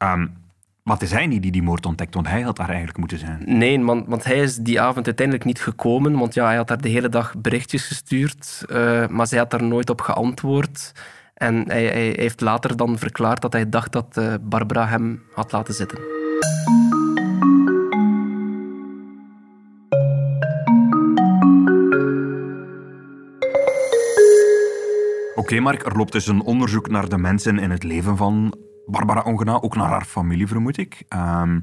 Komen. 0.00 0.20
Ehm, 0.20 0.38
maar 0.82 0.94
het 0.94 1.04
is 1.04 1.10
hij 1.10 1.26
niet 1.26 1.42
die 1.42 1.52
die 1.52 1.62
moord 1.62 1.86
ontdekt, 1.86 2.14
want 2.14 2.28
hij 2.28 2.40
had 2.40 2.56
daar 2.56 2.68
eigenlijk 2.68 2.98
moeten 2.98 3.18
zijn. 3.18 3.42
Nee, 3.46 3.84
want, 3.84 4.06
want 4.06 4.24
hij 4.24 4.38
is 4.38 4.56
die 4.56 4.80
avond 4.80 5.06
uiteindelijk 5.06 5.46
niet 5.46 5.60
gekomen. 5.60 6.18
Want 6.18 6.34
ja, 6.34 6.46
hij 6.46 6.56
had 6.56 6.68
haar 6.68 6.80
de 6.80 6.88
hele 6.88 7.08
dag 7.08 7.34
berichtjes 7.38 7.86
gestuurd, 7.86 8.64
eh, 8.68 9.06
maar 9.08 9.26
zij 9.26 9.38
had 9.38 9.50
daar 9.50 9.62
nooit 9.62 9.90
op 9.90 10.00
geantwoord. 10.00 10.92
En 11.34 11.64
hij, 11.66 11.84
hij 11.84 12.14
heeft 12.16 12.40
later 12.40 12.76
dan 12.76 12.98
verklaard 12.98 13.42
dat 13.42 13.52
hij 13.52 13.68
dacht 13.68 13.92
dat 13.92 14.16
eh, 14.16 14.34
Barbara 14.40 14.86
hem 14.86 15.22
had 15.34 15.52
laten 15.52 15.74
zitten. 15.74 15.98
Oké, 25.34 25.60
Mark, 25.60 25.86
er 25.86 25.96
loopt 25.96 26.12
dus 26.12 26.26
een 26.26 26.42
onderzoek 26.42 26.90
naar 26.90 27.08
de 27.08 27.18
mensen 27.18 27.58
in 27.58 27.70
het 27.70 27.82
leven 27.82 28.16
van 28.16 28.54
Barbara 28.86 29.22
Ongena, 29.22 29.60
ook 29.60 29.76
naar 29.76 29.88
haar 29.88 30.04
familie, 30.04 30.46
vermoed 30.46 30.76
ik. 30.76 31.04
Ehm, 31.08 31.60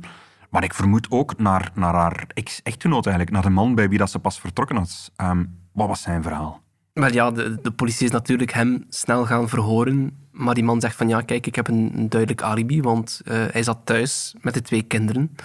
maar 0.50 0.64
ik 0.64 0.74
vermoed 0.74 1.12
ook 1.12 1.38
naar, 1.38 1.72
naar 1.74 1.94
haar 1.94 2.26
ex-echtgenoot 2.34 3.06
eigenlijk, 3.06 3.36
naar 3.36 3.46
de 3.46 3.50
man 3.50 3.76
bij 3.76 3.90
wie 3.90 3.98
dat 3.98 4.10
ze 4.12 4.20
pas 4.20 4.40
vertrokken 4.40 4.76
was. 4.76 5.12
Ehm, 5.16 5.46
wat 5.72 5.88
was 5.88 6.02
zijn 6.02 6.24
verhaal? 6.24 6.62
Wel 6.94 7.14
ja, 7.14 7.32
de, 7.32 7.62
de 7.62 7.72
politie 7.72 8.06
is 8.06 8.12
natuurlijk 8.12 8.54
hem 8.54 8.86
snel 8.90 9.26
gaan 9.26 9.50
verhoren. 9.50 10.18
Maar 10.32 10.54
die 10.54 10.64
man 10.64 10.82
zegt 10.82 10.96
van 10.96 11.08
ja, 11.08 11.22
kijk, 11.22 11.48
ik 11.48 11.56
heb 11.56 11.68
een, 11.68 11.92
een 11.96 12.10
duidelijk 12.10 12.42
alibi, 12.42 12.82
want 12.82 13.22
eh, 13.26 13.46
hij 13.52 13.64
zat 13.64 13.78
thuis 13.84 14.36
met 14.42 14.54
de 14.54 14.62
twee 14.62 14.82
kinderen. 14.82 15.36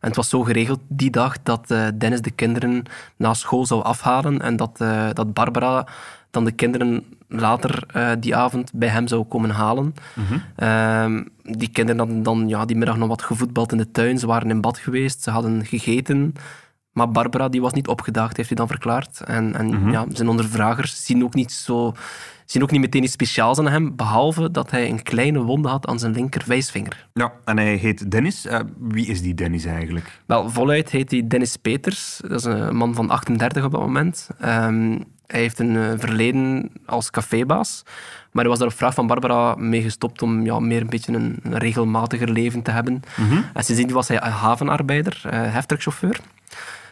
En 0.00 0.08
het 0.08 0.16
was 0.16 0.28
zo 0.28 0.42
geregeld 0.42 0.80
die 0.88 1.10
dag 1.10 1.42
dat 1.42 1.70
eh, 1.70 1.86
Dennis 1.94 2.20
de 2.20 2.30
kinderen 2.30 2.82
na 3.16 3.34
school 3.34 3.66
zou 3.66 3.82
afhalen 3.82 4.40
en 4.40 4.56
dat, 4.56 4.80
eh, 4.80 5.08
dat 5.12 5.32
Barbara 5.32 5.86
dan 6.30 6.44
de 6.44 6.52
kinderen 6.52 7.04
later 7.28 7.84
eh, 7.86 8.10
die 8.20 8.36
avond 8.36 8.70
bij 8.74 8.88
hem 8.88 9.06
zou 9.08 9.24
komen 9.24 9.50
halen. 9.50 9.94
Ehm, 10.56 11.24
die 11.42 11.68
kinderen 11.70 11.98
hadden 12.00 12.22
dan 12.22 12.48
ja, 12.48 12.64
die 12.64 12.76
middag 12.76 12.96
nog 12.96 13.08
wat 13.08 13.22
gevoetbald 13.22 13.72
in 13.72 13.78
de 13.78 13.90
tuin. 13.90 14.18
Ze 14.18 14.26
waren 14.26 14.50
in 14.50 14.60
bad 14.60 14.78
geweest, 14.78 15.22
ze 15.22 15.30
hadden 15.30 15.64
gegeten. 15.66 16.32
Maar 16.92 17.10
Barbara 17.10 17.48
die 17.48 17.60
was 17.60 17.72
niet 17.72 17.88
opgedaagd, 17.88 18.36
heeft 18.36 18.48
hij 18.48 18.56
dan 18.58 18.66
verklaard. 18.68 19.20
En, 19.20 19.54
en 19.54 19.66
Mhm. 19.66 19.90
ja, 19.90 20.04
zijn 20.12 20.28
ondervragers 20.28 21.04
zien 21.04 21.24
ook 21.24 21.34
niet 21.34 21.52
zo 21.52 21.92
zien 22.44 22.62
ook 22.62 22.70
niet 22.70 22.80
meteen 22.80 23.02
iets 23.02 23.12
speciaals 23.12 23.58
aan 23.58 23.68
hem, 23.68 23.96
behalve 23.96 24.50
dat 24.50 24.70
hij 24.70 24.90
een 24.90 25.02
kleine 25.02 25.42
wonde 25.42 25.68
had 25.68 25.86
aan 25.86 25.98
zijn 25.98 26.12
linker 26.12 26.42
wijsvinger. 26.46 27.08
Ja, 27.14 27.32
en 27.44 27.56
hij 27.56 27.74
heet 27.74 28.10
Dennis. 28.10 28.46
Eh, 28.46 28.60
wie 28.78 29.06
is 29.06 29.22
die 29.22 29.34
Dennis 29.34 29.64
eigenlijk? 29.64 30.20
Wel, 30.26 30.50
voluit 30.50 30.90
heet 30.90 31.10
hij 31.10 31.26
Dennis 31.26 31.56
Peters. 31.56 32.20
Dat 32.28 32.38
is 32.38 32.44
een 32.44 32.76
man 32.76 32.94
van 32.94 33.10
38 33.10 33.64
op 33.64 33.70
dat 33.72 33.80
moment. 33.80 34.28
Ehm, 34.40 34.98
hij 35.28 35.40
heeft 35.40 35.58
een 35.58 35.76
eh, 35.76 35.92
verleden 35.96 36.70
als 36.86 37.10
cafébaas. 37.10 37.82
Maar 38.32 38.42
hij 38.42 38.48
was 38.48 38.58
daar 38.58 38.68
op 38.68 38.74
vraag 38.74 38.94
van 38.94 39.06
Barbara 39.06 39.54
mee 39.54 39.82
gestopt 39.82 40.22
om 40.22 40.44
ja, 40.44 40.58
meer 40.58 40.80
een 40.80 40.88
beetje 40.88 41.12
een, 41.12 41.36
een 41.42 41.58
regelmatiger 41.58 42.30
leven 42.30 42.62
te 42.62 42.70
hebben. 42.70 43.02
En 43.54 43.64
sindsdien 43.64 43.92
was 43.92 44.08
hij 44.08 44.22
een 44.22 44.30
havenarbeider, 44.30 45.22
uh, 45.26 45.32
heftruckchauffeur. 45.32 46.20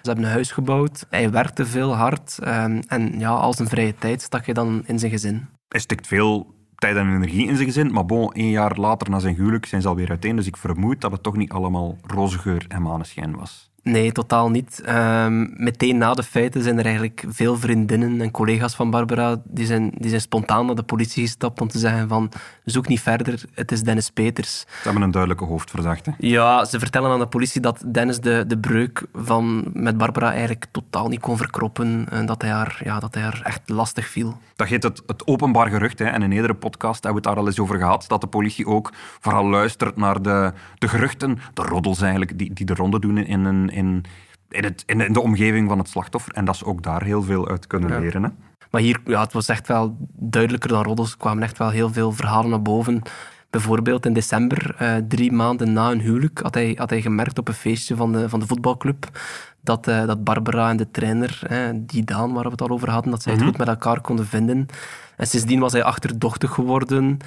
Ze 0.03 0.13
hebben 0.13 0.25
een 0.25 0.31
huis 0.31 0.53
gebouwd. 0.53 1.07
Hij 1.11 1.31
werkte 1.31 1.67
veel 1.67 1.95
hard. 1.97 2.39
ehm, 2.39 2.83
en 2.87 3.19
ja, 3.19 3.31
al 3.31 3.55
zijn 3.55 3.69
vrije 3.69 3.95
tijd 3.99 4.23
stak 4.23 4.45
hij 4.45 4.55
dan 4.55 4.83
in 4.87 4.99
zijn 4.99 5.11
gezin. 5.11 5.47
Hij 5.69 5.81
stikt 5.81 6.07
veel 6.07 6.55
tijd 6.77 6.97
en 6.97 7.15
energie 7.15 7.47
in 7.49 7.55
zijn 7.55 7.67
gezin, 7.67 7.93
maar 7.93 8.05
bon, 8.07 8.33
één 8.33 8.51
jaar 8.51 8.77
later 8.77 9.11
na 9.11 9.19
zijn 9.19 9.35
huwelijk 9.35 9.67
zijn 9.67 9.83
ze 9.83 9.89
alweer 9.89 10.09
uiteen. 10.09 10.37
Dus 10.37 10.47
ik 10.47 10.57
vermoed 10.57 11.01
dat 11.01 11.13
het 11.13 11.23
toch 11.23 11.37
niet 11.37 11.51
allemaal 11.53 11.99
roze 12.03 12.39
geur 12.39 12.65
en 12.69 12.83
maneschijn 12.83 13.37
was. 13.37 13.71
Nee, 13.87 14.13
totaal 14.13 14.51
niet. 14.51 14.81
Ehm, 14.85 15.47
meteen 15.65 15.99
na 15.99 16.15
de 16.15 16.23
feiten 16.23 16.63
zijn 16.63 16.79
er 16.79 16.85
eigenlijk 16.85 17.25
veel 17.29 17.57
vriendinnen 17.57 18.21
en 18.21 18.31
collega's 18.31 18.75
van 18.75 18.91
Barbara 18.91 19.37
die 19.45 19.67
zijn, 19.67 19.93
die 19.99 20.09
zijn 20.09 20.21
spontaan 20.21 20.67
naar 20.67 20.75
de 20.75 20.83
politie 20.83 21.23
gestapt 21.23 21.61
om 21.61 21.69
te 21.69 21.79
zeggen 21.79 22.09
van 22.09 22.31
zoek 22.65 22.89
niet 22.89 23.01
verder, 23.01 23.43
het 23.55 23.73
is 23.73 23.83
Dennis 23.83 24.11
Peters. 24.11 24.59
Ze 24.59 24.67
hebben 24.83 25.03
een 25.03 25.11
duidelijke 25.11 25.45
hoofdverdachte. 25.45 26.15
Ja, 26.19 26.65
ze 26.65 26.79
vertellen 26.79 27.11
aan 27.11 27.19
de 27.19 27.27
politie 27.27 27.61
dat 27.61 27.83
Dennis 27.87 28.21
de, 28.21 28.45
de 28.47 28.59
breuk 28.59 29.07
van, 29.15 29.65
met 29.73 29.97
Barbara 29.97 30.31
eigenlijk 30.31 30.67
totaal 30.71 31.09
niet 31.09 31.21
kon 31.21 31.37
verkroppen 31.37 32.07
en 32.11 32.27
dat 32.27 32.43
hij 32.43 32.51
haar, 32.51 32.81
ja, 32.85 33.01
dat 33.01 33.15
hij 33.15 33.23
haar 33.23 33.41
echt 33.45 33.69
lastig 33.69 34.07
viel. 34.07 34.39
Dat 34.57 34.69
heet 34.69 34.83
het, 34.83 35.03
het 35.07 35.27
openbaar 35.27 35.69
gerucht. 35.69 35.99
Hè. 35.99 36.05
En 36.05 36.23
in 36.23 36.33
eerdere 36.33 36.55
podcast 36.55 37.03
hebben 37.05 37.23
we 37.23 37.29
het 37.29 37.37
daar 37.37 37.45
al 37.45 37.51
eens 37.51 37.61
over 37.61 37.79
gehad, 37.79 38.05
dat 38.09 38.21
de 38.21 38.27
politie 38.27 38.67
ook 38.67 38.93
vooral 39.21 39.47
luistert 39.47 39.97
naar 39.97 40.23
de, 40.23 40.53
de 40.79 40.89
geruchten, 40.89 41.39
de 41.55 41.63
roddels 41.63 42.01
eigenlijk, 42.01 42.39
die, 42.39 42.53
die 42.53 42.67
de 42.67 42.75
ronde 42.75 42.99
doen 42.99 43.19
in, 43.19 43.45
een, 43.45 43.71
in, 43.77 44.05
in, 44.49 44.65
het, 44.65 44.83
in 44.87 45.13
de 45.13 45.21
omgeving 45.21 45.69
van 45.69 45.79
het 45.79 45.89
slachtoffer. 45.89 46.33
En 46.33 46.45
dat 46.45 46.57
ze 46.57 46.65
ook 46.65 46.83
daar 46.83 47.03
heel 47.03 47.23
veel 47.23 47.49
uit 47.49 47.67
kunnen 47.67 47.91
Ja. 47.91 47.99
leren. 47.99 48.23
Hè. 48.23 48.29
Maar 48.71 48.81
hier, 48.81 49.01
ja, 49.05 49.21
het 49.21 49.33
was 49.33 49.49
echt 49.49 49.69
wel 49.69 49.97
duidelijker 50.13 50.69
dan 50.71 50.83
roddels. 50.83 51.11
Er 51.11 51.19
kwamen 51.19 51.43
echt 51.43 51.59
wel 51.59 51.71
heel 51.71 51.93
veel 51.93 52.13
verhalen 52.13 52.51
naar 52.51 52.63
boven. 52.63 53.03
Bijvoorbeeld 53.51 54.07
in 54.07 54.13
december, 54.13 54.75
eh, 54.79 54.95
drie 55.09 55.33
maanden 55.33 55.73
na 55.73 55.89
hun 55.89 56.01
huwelijk, 56.01 56.39
had 56.43 56.55
hij, 56.55 56.75
had 56.79 56.91
hij 56.91 57.01
gemerkt 57.03 57.39
op 57.39 57.49
een 57.49 57.55
feestje 57.55 57.97
van 57.97 58.13
de, 58.13 58.29
van 58.29 58.41
de 58.41 58.47
voetbalclub 58.47 59.09
dat, 59.61 59.89
eh, 59.89 60.07
dat 60.07 60.25
Barbara 60.25 60.71
en 60.71 60.77
de 60.77 60.91
trainer, 60.91 61.41
eh, 61.49 61.59
die 61.75 62.05
Daan 62.05 62.33
waar 62.33 62.45
we 62.45 62.51
het 62.51 62.61
al 62.63 62.69
over 62.69 62.91
hadden, 62.91 63.11
dat 63.11 63.23
zij 63.23 63.33
het 63.33 63.43
goed 63.43 63.59
met 63.59 63.69
elkaar 63.69 64.01
konden 64.01 64.27
vinden. 64.27 64.67
En 65.17 65.27
sindsdien 65.27 65.61
was 65.61 65.73
hij 65.73 65.83
achterdochtig 65.85 66.51
geworden. 66.51 67.19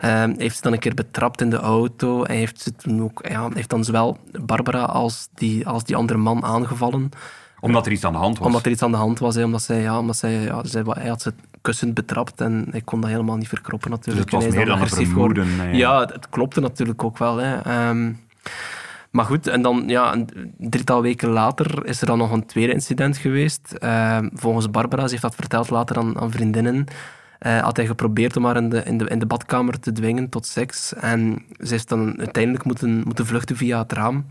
Ehm, 0.00 0.34
heeft 0.36 0.56
ze 0.56 0.62
dan 0.62 0.72
een 0.72 0.78
keer 0.78 0.94
betrapt 0.94 1.40
in 1.40 1.50
de 1.50 1.56
auto. 1.56 2.24
Hij 2.24 2.36
heeft, 2.36 2.60
ze 2.60 2.76
toen 2.76 3.02
ook, 3.02 3.26
ja, 3.28 3.48
heeft 3.54 3.70
dan 3.70 3.84
zowel 3.84 4.18
Barbara 4.44 4.82
als 4.82 5.28
die, 5.34 5.66
als 5.66 5.84
die 5.84 5.96
andere 5.96 6.18
man 6.18 6.44
aangevallen 6.44 7.10
Omdat 7.60 7.86
er 7.86 7.92
iets 7.92 8.04
aan 8.04 8.12
de 8.12 8.18
hand 8.18 8.38
was. 8.38 8.46
omdat 8.46 8.64
er 8.64 8.70
iets 8.70 8.82
aan 8.82 8.90
de 8.90 8.96
hand 8.96 9.18
was, 9.18 9.34
hè, 9.34 9.44
omdat 9.44 9.62
zij, 9.62 9.80
ja, 9.80 9.98
omdat 9.98 10.16
zij, 10.16 10.32
ja, 10.32 10.64
zij, 10.64 10.82
hij 10.86 11.08
had 11.08 11.22
ze 11.22 11.32
kussend 11.60 11.94
betrapt 11.94 12.40
en 12.40 12.66
hij 12.70 12.80
kon 12.80 13.00
dat 13.00 13.10
helemaal 13.10 13.36
niet 13.36 13.48
verkroppen 13.48 13.90
natuurlijk. 13.90 14.30
Dus 14.30 14.34
het 14.34 14.44
was 14.44 14.52
En 14.52 14.58
meer 14.58 14.68
dan 14.68 14.80
agressief 14.80 15.08
vermoeden, 15.08 15.56
nee. 15.56 15.76
Ja, 15.76 16.00
het, 16.00 16.12
het 16.12 16.28
klopte 16.28 16.60
natuurlijk 16.60 17.04
ook 17.04 17.18
wel. 17.18 17.36
Hè. 17.36 17.56
Ehm, 17.56 18.12
maar 19.10 19.24
goed, 19.24 19.46
en 19.46 19.62
dan 19.62 19.84
ja, 19.86 20.12
een 20.12 20.54
drietal 20.58 21.02
weken 21.02 21.28
later 21.28 21.86
is 21.86 22.00
er 22.00 22.06
dan 22.06 22.18
nog 22.18 22.30
een 22.30 22.46
tweede 22.46 22.72
incident 22.72 23.16
geweest. 23.16 23.72
Ehm, 23.78 24.28
volgens 24.32 24.70
Barbara, 24.70 25.02
ze 25.02 25.10
heeft 25.10 25.22
dat 25.22 25.34
verteld 25.34 25.70
later 25.70 25.96
aan, 25.96 26.20
aan 26.20 26.30
vriendinnen, 26.30 26.86
eh, 27.40 27.62
had 27.62 27.76
hij 27.76 27.86
geprobeerd 27.86 28.36
om 28.36 28.44
haar 28.44 28.56
in 28.56 28.68
de, 28.68 28.82
in, 28.82 28.98
de, 28.98 29.04
in 29.04 29.18
de 29.18 29.26
badkamer 29.26 29.80
te 29.80 29.92
dwingen 29.92 30.28
tot 30.28 30.46
seks. 30.46 30.94
En 30.94 31.44
ze 31.58 31.68
heeft 31.68 31.88
dan 31.88 32.18
uiteindelijk 32.18 32.64
moeten, 32.64 33.02
moeten 33.04 33.26
vluchten 33.26 33.56
via 33.56 33.78
het 33.78 33.92
raam. 33.92 34.26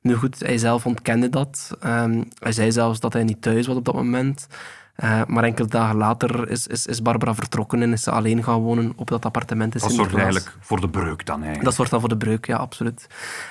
Nu 0.00 0.14
goed, 0.14 0.40
hij 0.40 0.58
zelf 0.58 0.86
ontkende 0.86 1.28
dat. 1.28 1.76
Ehm, 1.80 2.22
hij 2.38 2.52
zei 2.52 2.72
zelfs 2.72 3.00
dat 3.00 3.12
hij 3.12 3.24
niet 3.24 3.42
thuis 3.42 3.66
was 3.66 3.76
op 3.76 3.84
dat 3.84 3.94
moment. 3.94 4.46
Eh, 4.94 5.20
maar 5.26 5.44
enkele 5.44 5.68
dagen 5.68 5.96
later 5.96 6.48
is, 6.48 6.66
is, 6.66 6.86
is 6.86 7.02
Barbara 7.02 7.34
vertrokken 7.34 7.82
en 7.82 7.92
is 7.92 8.02
ze 8.02 8.10
alleen 8.10 8.44
gaan 8.44 8.60
wonen 8.60 8.92
op 8.96 9.08
dat 9.08 9.24
appartement 9.24 9.72
Dat 9.72 9.92
zorgt 9.92 10.14
eigenlijk 10.14 10.56
voor 10.60 10.80
de 10.80 10.88
breuk 10.88 11.26
dan 11.26 11.36
eigenlijk. 11.36 11.64
Dat 11.64 11.74
zorgt 11.74 11.90
dan 11.90 12.00
voor 12.00 12.08
de 12.08 12.16
breuk, 12.16 12.46
ja, 12.46 12.56
absoluut. 12.56 13.06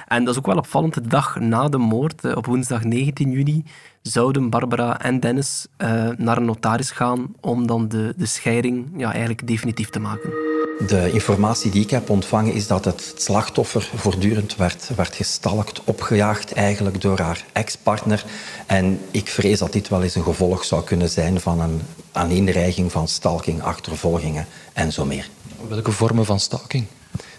En 0.07 0.24
dat 0.24 0.33
is 0.33 0.39
ook 0.39 0.45
wel 0.45 0.57
opvallend. 0.57 0.93
De 0.93 1.07
dag 1.07 1.39
na 1.39 1.69
de 1.69 1.77
moord, 1.77 2.25
eh, 2.25 2.38
op 2.38 2.45
woensdag 2.45 2.83
19 2.83 3.31
juni, 3.31 3.63
zouden 4.01 4.50
Barbara 4.50 5.01
en 5.01 5.19
Dennis 5.19 5.67
eh, 5.77 6.10
naar 6.17 6.38
een 6.38 6.45
notaris 6.45 6.91
gaan 6.91 7.33
om 7.39 7.67
dan 7.67 7.88
de, 7.88 8.13
de 8.17 8.25
scheiding 8.25 8.89
ja, 8.98 9.10
eigenlijk 9.10 9.48
definitief 9.48 9.89
te 9.89 10.00
maken. 10.00 10.50
De 10.88 11.11
informatie 11.11 11.71
die 11.71 11.83
ik 11.83 11.89
heb 11.89 12.09
ontvangen 12.09 12.53
is 12.53 12.67
dat 12.67 12.85
het 12.85 13.13
slachtoffer 13.17 13.89
voortdurend 13.95 14.55
werd, 14.55 14.89
werd 14.95 15.15
gestalkt, 15.15 15.81
opgejaagd 15.83 16.53
eigenlijk 16.53 17.01
door 17.01 17.19
haar 17.19 17.45
ex-partner. 17.53 18.25
En 18.65 19.00
ik 19.11 19.29
vrees 19.29 19.59
dat 19.59 19.73
dit 19.73 19.89
wel 19.89 20.03
eens 20.03 20.15
een 20.15 20.23
gevolg 20.23 20.63
zou 20.65 20.83
kunnen 20.83 21.09
zijn 21.09 21.39
van 21.39 21.59
een 21.59 21.81
aaneenreiging 22.11 22.91
van 22.91 23.07
stalking, 23.07 23.61
achtervolgingen 23.61 24.47
en 24.73 24.91
zo 24.91 25.05
meer. 25.05 25.29
Welke 25.67 25.91
vormen 25.91 26.25
van 26.25 26.39
stalking? 26.39 26.85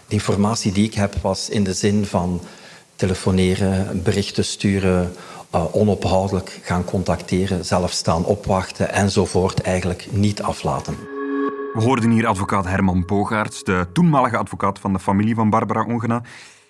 De 0.07 0.13
informatie 0.13 0.71
die 0.71 0.85
ik 0.85 0.93
heb 0.93 1.15
was 1.21 1.49
in 1.49 1.63
de 1.63 1.73
zin 1.73 2.05
van 2.05 2.41
telefoneren, 2.95 4.03
berichten 4.03 4.45
sturen, 4.45 5.13
uh, 5.55 5.75
onophoudelijk 5.75 6.59
gaan 6.63 6.85
contacteren, 6.85 7.65
zelf 7.65 7.91
staan 7.91 8.25
opwachten 8.25 8.93
enzovoort, 8.93 9.61
eigenlijk 9.61 10.07
niet 10.11 10.41
aflaten. 10.41 11.12
We 11.73 11.81
hoorden 11.81 12.09
hier 12.09 12.27
advocaat 12.27 12.65
Herman 12.65 13.05
Bogaerts, 13.05 13.63
de 13.63 13.87
toenmalige 13.93 14.37
advocaat 14.37 14.79
van 14.79 14.93
de 14.93 14.99
familie 14.99 15.35
van 15.35 15.49
Barbara 15.49 15.83
Ongena, 15.83 16.21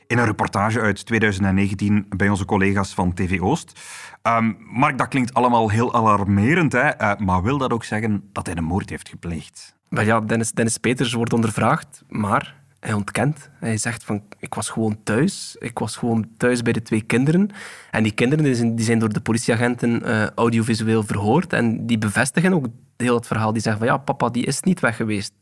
in 0.07 0.17
een 0.17 0.25
reportage 0.25 0.79
uit 0.79 1.05
2019 1.05 2.05
bij 2.10 2.29
onze 2.29 2.45
collega's 2.45 2.93
van 2.93 3.13
TV 3.13 3.39
Oost. 3.39 3.79
Ehm, 4.22 4.53
Mark, 4.60 4.98
dat 4.98 5.07
klinkt 5.07 5.33
allemaal 5.33 5.69
heel 5.69 5.93
alarmerend, 5.93 6.72
hè? 6.72 6.79
Eh, 6.79 7.17
maar 7.17 7.43
wil 7.43 7.57
dat 7.57 7.74
ook 7.74 7.83
zeggen 7.83 8.29
dat 8.31 8.45
hij 8.45 8.55
een 8.55 8.63
moord 8.63 8.89
heeft 8.89 9.10
gepleegd? 9.10 9.75
Ja, 9.89 10.19
Dennis, 10.19 10.51
Dennis 10.51 10.77
Peters 10.77 11.13
wordt 11.13 11.33
ondervraagd, 11.33 12.03
maar 12.07 12.55
hij 12.79 12.93
ontkent. 12.93 13.50
Hij 13.60 13.77
zegt 13.77 14.03
van, 14.03 14.24
ik 14.39 14.53
was 14.53 14.69
gewoon 14.69 14.98
thuis. 15.03 15.55
Ik 15.60 15.79
was 15.79 15.95
gewoon 15.95 16.27
thuis 16.38 16.62
bij 16.62 16.74
de 16.74 16.81
twee 16.81 17.01
kinderen. 17.01 17.50
En 17.91 18.03
die 18.03 18.12
kinderen 18.12 18.75
die 18.75 18.86
zijn 18.86 19.00
door 19.00 19.13
de 19.13 19.22
politieagenten 19.22 20.03
eh, 20.03 20.29
audiovisueel 20.36 21.03
verhoord. 21.03 21.53
En 21.53 21.86
die 21.86 21.98
bevestigen 21.98 22.53
ook 22.53 22.67
heel 22.97 23.15
het 23.15 23.27
verhaal. 23.27 23.53
Die 23.53 23.62
zeggen 23.62 23.85
van, 23.85 23.93
ja, 23.93 23.97
papa 24.01 24.29
die 24.29 24.45
is 24.45 24.62
niet 24.62 24.79
weg 24.79 24.95
geweest. 24.95 25.33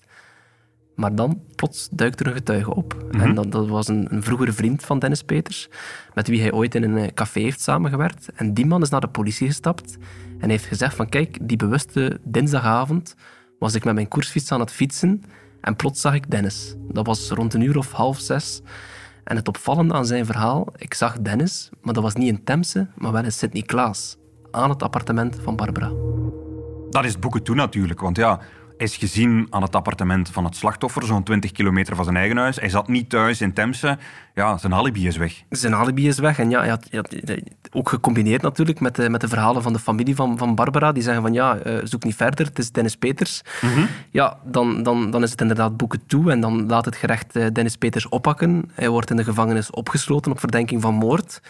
Maar 0.95 1.15
dan, 1.15 1.41
plots, 1.55 1.87
duikt 1.91 2.19
er 2.19 2.27
een 2.27 2.33
getuige 2.33 2.75
op. 2.75 3.05
En 3.11 3.35
dat, 3.35 3.51
dat 3.51 3.67
was 3.67 3.87
een, 3.87 4.07
een 4.13 4.23
vroegere 4.23 4.51
vriend 4.53 4.85
van 4.85 4.99
Dennis 4.99 5.23
Peters, 5.23 5.69
met 6.13 6.27
wie 6.27 6.41
hij 6.41 6.51
ooit 6.51 6.75
in 6.75 6.83
een 6.83 6.97
eh, 6.97 7.13
café 7.13 7.39
heeft 7.39 7.61
samengewerkt. 7.61 8.31
En 8.35 8.53
die 8.53 8.65
man 8.65 8.81
is 8.81 8.89
naar 8.89 9.01
de 9.01 9.07
politie 9.07 9.47
gestapt 9.47 9.97
en 10.39 10.49
heeft 10.49 10.65
gezegd 10.65 10.95
van, 10.95 11.09
kijk, 11.09 11.37
die 11.41 11.57
bewuste 11.57 12.19
dinsdagavond 12.23 13.15
was 13.59 13.75
ik 13.75 13.83
met 13.83 13.93
mijn 13.93 14.07
koersfiets 14.07 14.51
aan 14.51 14.59
het 14.59 14.71
fietsen 14.71 15.23
en 15.61 15.75
plots 15.75 16.01
zag 16.01 16.13
ik 16.13 16.31
Dennis. 16.31 16.75
Dat 16.89 17.05
was 17.05 17.29
rond 17.29 17.53
een 17.53 17.61
uur 17.61 17.77
of 17.77 17.91
half 17.91 18.19
zes. 18.19 18.61
En 19.23 19.35
het 19.35 19.47
opvallende 19.47 19.93
aan 19.93 20.05
zijn 20.05 20.25
verhaal, 20.25 20.67
ik 20.75 20.93
zag 20.93 21.19
Dennis, 21.19 21.69
maar 21.81 21.93
dat 21.93 22.03
was 22.03 22.13
niet 22.13 22.27
in 22.27 22.43
Temse, 22.43 22.87
maar 22.95 23.11
wel 23.11 23.23
in 23.23 23.31
Sint-Niklaas, 23.31 24.17
aan 24.51 24.69
het 24.69 24.83
appartement 24.83 25.37
van 25.41 25.55
Barbara. 25.55 25.91
Dat 26.91 27.05
is 27.05 27.19
boeken 27.19 27.43
toe 27.43 27.55
natuurlijk, 27.55 27.99
want 27.99 28.17
ja, 28.17 28.39
hij 28.77 28.89
is 28.89 28.95
gezien 28.97 29.47
aan 29.49 29.61
het 29.61 29.75
appartement 29.75 30.29
van 30.29 30.43
het 30.45 30.55
slachtoffer, 30.55 31.05
zo'n 31.05 31.23
20 31.23 31.51
kilometer 31.51 31.95
van 31.95 32.03
zijn 32.03 32.17
eigen 32.17 32.37
huis. 32.37 32.55
Hij 32.59 32.69
zat 32.69 32.87
niet 32.87 33.09
thuis 33.09 33.41
in 33.41 33.53
Temse. 33.53 33.97
Ja, 34.35 34.57
zijn 34.57 34.73
alibi 34.73 35.07
is 35.07 35.17
weg. 35.17 35.43
Zijn 35.49 35.75
alibi 35.75 36.07
is 36.07 36.19
weg. 36.19 36.39
En 36.39 36.49
ja, 36.49 36.59
hij 36.59 36.69
had, 36.69 36.87
hij 36.89 36.99
had- 36.99 37.15
hij- 37.25 37.43
ook 37.71 37.89
gecombineerd 37.89 38.41
natuurlijk 38.41 38.79
met 38.79 38.95
de, 38.95 39.09
met 39.09 39.21
de 39.21 39.27
verhalen 39.27 39.61
van 39.61 39.73
de 39.73 39.79
familie 39.79 40.15
van, 40.15 40.37
van 40.37 40.55
Barbara. 40.55 40.91
Die 40.91 41.03
zeggen 41.03 41.21
van 41.21 41.33
ja, 41.33 41.57
eh, 41.57 41.77
zoek 41.83 42.03
niet 42.03 42.15
verder, 42.15 42.45
het 42.45 42.59
is 42.59 42.71
Dennis 42.71 42.95
Peters. 42.95 43.41
Ja, 44.11 44.37
dan, 44.43 44.83
dan, 44.83 45.11
dan 45.11 45.23
is 45.23 45.31
het 45.31 45.41
inderdaad 45.41 45.77
boeken 45.77 46.05
toe. 46.07 46.31
En 46.31 46.39
dan 46.41 46.65
laat 46.67 46.85
het 46.85 46.95
gerecht 46.95 47.35
eh, 47.35 47.45
Dennis 47.53 47.75
Peters 47.75 48.09
oppakken. 48.09 48.71
Hij 48.73 48.89
wordt 48.89 49.09
in 49.09 49.15
de 49.15 49.23
gevangenis 49.23 49.69
opgesloten 49.69 50.31
op 50.31 50.39
verdenking 50.39 50.81
van 50.81 50.93
moord. 50.93 51.41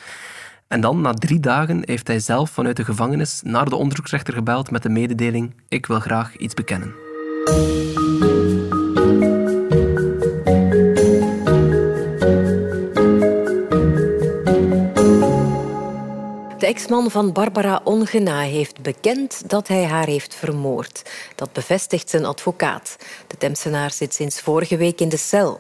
En 0.72 0.82
dan, 0.82 1.02
na 1.02 1.14
drie 1.14 1.40
dagen, 1.40 1.82
heeft 1.86 2.08
hij 2.08 2.20
zelf 2.20 2.50
vanuit 2.50 2.78
de 2.78 2.84
gevangenis 2.84 3.42
naar 3.44 3.70
de 3.70 3.76
onderzoeksrechter 3.76 4.34
gebeld 4.34 4.72
met 4.72 4.84
de 4.84 4.90
mededeling 4.90 5.54
ik 5.68 5.86
wil 5.86 6.00
graag 6.00 6.38
iets 6.38 6.54
bekennen. 6.54 6.94
De 16.58 16.68
ex-man 16.68 17.12
van 17.12 17.32
Barbara 17.32 17.82
Ongena 17.84 18.40
heeft 18.40 18.82
bekend 18.82 19.50
dat 19.50 19.68
hij 19.68 19.84
haar 19.84 20.08
heeft 20.08 20.36
vermoord. 20.36 21.12
Dat 21.36 21.54
bevestigt 21.54 22.10
zijn 22.10 22.26
advocaat. 22.26 22.98
De 23.28 23.38
Temsenaar 23.38 23.92
zit 23.92 24.14
sinds 24.14 24.42
vorige 24.42 24.78
week 24.78 25.02
in 25.02 25.10
de 25.10 25.18
cel. 25.18 25.60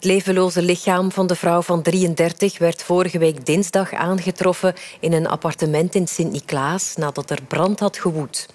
Het 0.00 0.08
levenloze 0.08 0.62
lichaam 0.62 1.12
van 1.12 1.26
de 1.26 1.34
vrouw 1.34 1.62
van 1.62 1.82
33 1.82 2.58
werd 2.58 2.82
vorige 2.82 3.18
week 3.18 3.46
dinsdag 3.46 3.92
aangetroffen 3.92 4.74
in 5.00 5.12
een 5.12 5.26
appartement 5.26 5.94
in 5.94 6.06
Sint-Niklaas 6.06 6.96
nadat 6.96 7.30
er 7.30 7.42
brand 7.48 7.80
had 7.80 7.96
gewoed. 7.96 8.48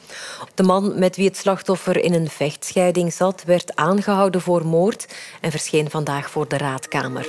De 0.54 0.64
man 0.64 1.00
met 1.00 1.16
wie 1.16 1.28
het 1.28 1.38
slachtoffer 1.38 2.04
in 2.04 2.14
een 2.14 2.30
vechtscheiding 2.30 3.14
zat, 3.14 3.44
werd 3.44 3.76
aangehouden 3.76 4.42
voor 4.42 4.66
moord 4.66 5.16
en 5.42 5.52
verscheen 5.52 5.90
vandaag 5.90 6.30
voor 6.30 6.48
de 6.48 6.58
raadkamer. 6.58 7.28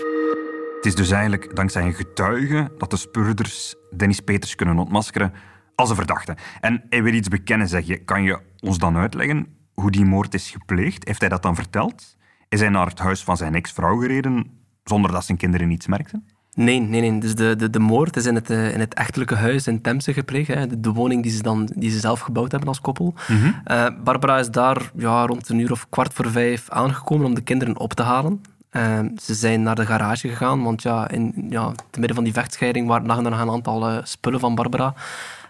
Het 0.76 0.87
is 0.87 0.94
dus 0.94 1.11
eigenlijk 1.11 1.56
dankzij 1.56 1.82
een 1.82 1.94
getuige 1.94 2.70
dat 2.78 2.90
de 2.90 2.96
speurders 2.96 3.75
Dennis 3.96 4.20
Peters 4.20 4.54
kunnen 4.54 4.78
ontmaskeren 4.78 5.32
als 5.75 5.90
een 5.90 5.96
verdachte. 5.96 6.37
En 6.61 6.85
hij 6.88 7.02
wil 7.02 7.14
iets 7.14 7.28
bekennen, 7.28 7.68
zeg 7.68 7.87
je. 7.87 7.96
Kan 7.99 8.23
je 8.23 8.38
ons 8.61 8.78
dan 8.78 8.96
uitleggen 8.96 9.46
hoe 9.75 9.90
die 9.90 10.04
moord 10.04 10.35
is 10.35 10.50
gepleegd? 10.50 11.06
Heeft 11.06 11.20
hij 11.20 11.28
dat 11.28 11.42
dan 11.42 11.54
verteld? 11.54 12.15
Is 12.49 12.61
hij 12.61 12.69
naar 12.69 12.87
het 12.87 12.99
huis 12.99 13.23
van 13.23 13.37
zijn 13.37 13.55
ex-vrouw 13.55 13.97
gereden 13.99 14.50
zonder 14.85 15.11
dat 15.11 15.25
zijn 15.25 15.38
kinderen 15.38 15.71
iets 15.71 15.87
merkten? 15.87 16.26
Nee, 16.55 16.81
nee, 16.81 17.00
nee. 17.00 17.21
Dus 17.21 17.35
de, 17.35 17.57
de, 17.57 17.71
de 17.71 17.79
moord 17.79 18.17
is 18.17 18.26
in 18.26 18.35
het, 18.35 18.50
uh, 18.50 18.73
in 18.73 18.81
het 18.81 18.95
echtelijke 18.95 19.35
huis 19.35 19.67
in 19.67 19.81
Temse 19.81 20.12
gepleegd. 20.12 20.49
Hè. 20.49 20.67
De, 20.67 20.81
de, 20.81 20.93
woning 20.93 21.23
die 21.23 21.33
ze, 21.33 21.43
dan, 21.43 21.69
die 21.75 21.91
ze 21.91 21.99
zelf 21.99 22.21
gebouwd 22.21 22.50
hebben 22.50 22.69
als 22.69 22.81
koppel. 22.81 23.15
Mhm. 23.29 23.47
Uh, 23.67 23.87
Barbara 24.05 24.38
is 24.38 24.50
daar 24.50 24.91
ja, 24.95 25.26
rond 25.26 25.49
een 25.49 25.59
uur 25.59 25.73
of 25.73 25.87
kwart 25.88 26.12
voor 26.12 26.31
vijf 26.31 26.71
aangekomen 26.71 27.26
om 27.26 27.35
de 27.35 27.41
kinderen 27.41 27.79
op 27.79 27.93
te 27.93 28.03
halen. 28.03 28.43
Uh, 28.73 28.99
ze 29.21 29.35
zijn 29.35 29.62
naar 29.62 29.75
de 29.75 29.87
garage 29.87 30.29
gegaan, 30.29 30.62
want 30.62 30.83
ja, 30.83 31.09
in 31.09 31.47
ja, 31.49 31.73
te 31.91 31.99
midden 31.99 32.15
van 32.15 32.25
die 32.25 32.33
vechtscheiding 32.33 32.88
waren, 32.88 33.25
er 33.25 33.31
nog 33.31 33.41
een 33.41 33.50
aantal 33.50 33.91
uh, 33.91 33.99
spullen 34.03 34.41
van 34.41 34.55
Barbara. 34.55 34.95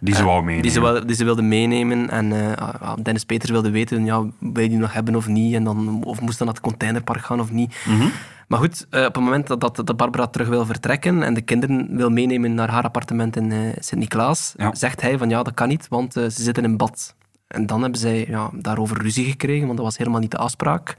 Die 0.00 0.15
ze 0.15 0.25
wou 0.25 0.45
meenemen. 0.45 0.62
Die 0.62 0.71
ze, 0.71 1.03
die 1.07 1.17
ze 1.17 1.25
wilde 1.25 1.43
meenemen. 1.43 2.11
En 2.11 2.31
uh, 2.31 2.93
Dennis 3.03 3.25
Peters 3.25 3.50
wilde 3.50 3.71
weten, 3.71 4.05
ja, 4.05 4.25
wil 4.38 4.62
je 4.62 4.69
die 4.69 4.79
nog 4.79 4.93
hebben 4.93 5.17
of 5.17 5.26
niet? 5.26 5.55
En 5.55 5.65
dan, 5.65 6.05
of 6.05 6.21
moest 6.21 6.38
dan 6.38 6.47
naar 6.47 6.57
het 6.57 6.65
containerpark 6.65 7.25
gaan 7.25 7.41
of 7.41 7.53
niet? 7.53 7.76
Mm 7.87 7.99
-hmm. 7.99 8.11
Maar 8.49 8.59
goed, 8.59 8.87
uh, 8.91 9.05
op 9.05 9.15
het 9.15 9.25
moment 9.25 9.47
dat, 9.47 9.61
dat, 9.61 9.76
dat, 9.76 9.97
Barbara 9.97 10.26
terug 10.26 10.49
wil 10.49 10.67
vertrekken 10.67 11.23
en 11.23 11.35
de 11.35 11.41
kinderen 11.41 11.97
wil 11.97 12.11
meenemen 12.11 12.55
naar 12.55 12.71
haar 12.71 12.83
appartement 12.83 13.37
in 13.37 13.50
uh, 13.50 13.73
Sint-Niklaas, 13.79 14.55
ja. 14.57 14.75
zegt 14.75 15.00
hij 15.00 15.19
van 15.19 15.29
ja, 15.29 15.43
dat 15.43 15.55
kan 15.55 15.69
niet, 15.69 15.88
want 15.88 16.12
ze 16.12 16.31
zitten 16.31 16.65
in 16.65 16.76
bad. 16.76 17.15
En 17.47 17.67
dan 17.67 17.83
hebben 17.83 18.00
zij 18.00 18.26
ja, 18.29 18.50
daarover 18.53 19.03
ruzie 19.03 19.25
gekregen, 19.25 19.65
want 19.65 19.76
dat 19.76 19.87
was 19.87 19.97
helemaal 19.97 20.21
niet 20.21 20.31
de 20.31 20.37
afspraak. 20.37 20.97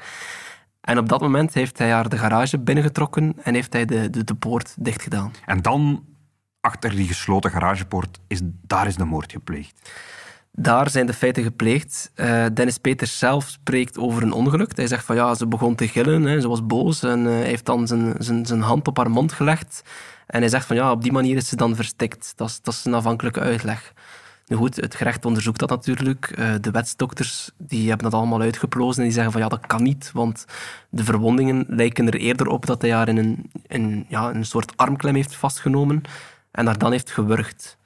En 0.81 0.97
op 0.97 1.09
dat 1.09 1.21
moment 1.21 1.53
heeft 1.53 1.77
hij 1.77 1.91
haar 1.91 2.09
de 2.09 2.17
garage 2.17 2.59
binnengetrokken 2.59 3.33
en 3.43 3.53
heeft 3.53 3.73
hij 3.73 3.85
de, 3.85 4.09
de, 4.09 4.23
de 4.23 4.35
poort 4.35 4.75
dichtgedaan. 4.79 5.31
En 5.45 5.61
dan, 5.61 6.03
achter 6.61 6.89
die 6.89 7.07
gesloten 7.07 7.51
garagepoort, 7.51 8.19
is, 8.27 8.39
daar 8.43 8.87
is 8.87 8.95
de 8.95 9.05
moord 9.05 9.31
gepleegd. 9.31 9.89
Daar 10.51 10.89
zijn 10.89 11.05
de 11.05 11.13
feiten 11.13 11.43
gepleegd. 11.43 12.11
Uh, 12.15 12.45
Dennis 12.53 12.77
Peters 12.77 13.19
zelf 13.19 13.47
spreekt 13.47 13.97
over 13.97 14.23
een 14.23 14.31
ongeluk. 14.31 14.75
Hij 14.75 14.87
zegt 14.87 15.05
van 15.05 15.15
ja, 15.15 15.35
ze 15.35 15.47
begon 15.47 15.75
te 15.75 15.87
gillen, 15.87 16.23
hè, 16.23 16.41
ze 16.41 16.47
was 16.47 16.65
boos 16.65 17.03
en 17.03 17.19
uh, 17.19 17.25
hij 17.25 17.43
heeft 17.43 17.65
dan 17.65 17.87
zijn, 17.87 18.15
zijn, 18.17 18.45
zijn 18.45 18.61
hand 18.61 18.87
op 18.87 18.97
haar 18.97 19.11
mond 19.11 19.31
gelegd. 19.31 19.83
En 20.27 20.39
hij 20.39 20.49
zegt 20.49 20.65
van 20.65 20.75
ja, 20.75 20.91
op 20.91 21.03
die 21.03 21.11
manier 21.11 21.35
is 21.35 21.47
ze 21.47 21.55
dan 21.55 21.75
verstikt. 21.75 22.33
Dat 22.35 22.47
is, 22.49 22.61
dat 22.61 22.73
is 22.73 22.85
een 22.85 22.93
afhankelijke 22.93 23.39
uitleg. 23.39 23.93
Nu 24.47 24.55
goed, 24.55 24.75
het 24.75 24.95
gerecht 24.95 25.25
onderzoekt 25.25 25.59
dat 25.59 25.69
natuurlijk. 25.69 26.33
Uh, 26.39 26.53
de 26.61 26.71
wetsdokters 26.71 27.51
die 27.57 27.87
hebben 27.87 28.11
dat 28.11 28.19
allemaal 28.19 28.41
uitgeplozen 28.41 28.97
en 28.97 29.03
die 29.03 29.13
zeggen 29.13 29.31
van 29.31 29.41
ja, 29.41 29.47
dat 29.47 29.67
kan 29.67 29.83
niet, 29.83 30.11
want 30.13 30.45
de 30.89 31.03
verwondingen 31.03 31.65
lijken 31.67 32.07
er 32.07 32.15
eerder 32.15 32.47
op 32.47 32.65
dat 32.65 32.81
hij 32.81 32.91
haar 32.91 33.07
in 33.07 33.17
een, 33.17 33.51
in, 33.67 34.05
ja, 34.09 34.29
een 34.29 34.45
soort 34.45 34.77
armklem 34.77 35.15
heeft 35.15 35.35
vastgenomen 35.35 36.01
en 36.57 36.65
haar 36.65 36.77
dan 36.77 36.91
heeft 36.91 37.11
gewurgd. 37.11 37.77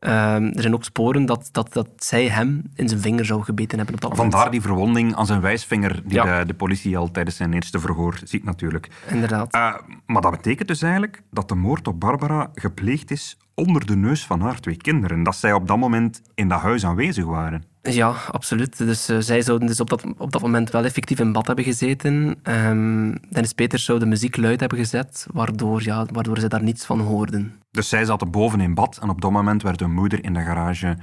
Uh, 0.00 0.34
er 0.34 0.60
zijn 0.62 0.74
ook 0.74 0.84
sporen 0.84 1.26
dat, 1.26 1.48
dat, 1.52 1.72
dat 1.72 1.88
zij 1.96 2.28
hem 2.28 2.62
in 2.74 2.88
zijn 2.88 3.00
vinger 3.00 3.24
zou 3.24 3.42
gebeten 3.42 3.76
hebben. 3.78 3.94
Op 3.94 4.00
dat 4.00 4.16
Vandaar 4.16 4.34
moment. 4.36 4.52
die 4.52 4.60
verwonding 4.62 5.14
aan 5.14 5.26
zijn 5.26 5.40
wijsvinger 5.40 6.00
die 6.04 6.14
Ja. 6.14 6.38
de, 6.38 6.46
de 6.46 6.54
politie 6.54 6.96
al 6.96 7.10
tijdens 7.10 7.36
zijn 7.36 7.52
eerste 7.52 7.78
verhoor 7.80 8.18
ziet 8.24 8.44
natuurlijk. 8.44 8.88
Inderdaad. 9.08 9.54
Uh, 9.54 9.74
maar 10.06 10.22
dat 10.22 10.30
betekent 10.30 10.68
dus 10.68 10.82
eigenlijk 10.82 11.22
dat 11.30 11.48
de 11.48 11.54
moord 11.54 11.88
op 11.88 12.00
Barbara 12.00 12.50
gepleegd 12.54 13.10
is 13.10 13.36
onder 13.54 13.86
de 13.86 13.96
neus 13.96 14.26
van 14.26 14.40
haar 14.40 14.60
twee 14.60 14.76
kinderen. 14.76 15.22
Dat 15.22 15.36
zij 15.36 15.52
op 15.52 15.66
dat 15.68 15.78
moment 15.78 16.22
in 16.34 16.48
dat 16.48 16.60
huis 16.60 16.86
aanwezig 16.86 17.24
waren. 17.24 17.64
Ja, 17.82 18.14
absoluut. 18.30 18.78
Dus 18.78 19.10
uh, 19.10 19.16
zij 19.20 19.42
zouden 19.42 19.68
dus 19.68 19.80
op 19.80 19.90
dat, 19.90 20.04
op 20.16 20.32
dat 20.32 20.42
moment 20.42 20.70
wel 20.70 20.84
effectief 20.84 21.18
in 21.18 21.32
bad 21.32 21.46
hebben 21.46 21.64
gezeten. 21.64 22.40
Um, 22.42 23.18
Dennis 23.30 23.52
Peters 23.52 23.84
zou 23.84 23.98
de 23.98 24.06
muziek 24.06 24.36
luid 24.36 24.60
hebben 24.60 24.78
gezet, 24.78 25.26
waardoor, 25.32 25.82
ja, 25.82 26.06
waardoor 26.12 26.38
ze 26.38 26.48
daar 26.48 26.62
niets 26.62 26.84
van 26.84 27.00
hoorden. 27.00 27.60
Dus 27.70 27.88
zij 27.88 28.04
zaten 28.04 28.30
boven 28.30 28.60
in 28.60 28.74
bad 28.74 28.98
en 29.02 29.08
op 29.08 29.20
dat 29.20 29.30
moment 29.30 29.62
werd 29.62 29.80
hun 29.80 29.94
moeder 29.94 30.24
in 30.24 30.34
de 30.34 30.40
garage 30.40 30.96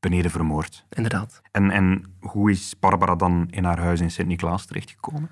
beneden 0.00 0.30
vermoord. 0.30 0.84
Inderdaad. 0.88 1.40
En, 1.50 1.70
en 1.70 2.04
hoe 2.20 2.50
is 2.50 2.74
Barbara 2.80 3.14
dan 3.14 3.46
in 3.50 3.64
haar 3.64 3.80
huis 3.80 4.00
in 4.00 4.10
Sint-Niklaas 4.10 4.66
terechtgekomen? 4.66 5.30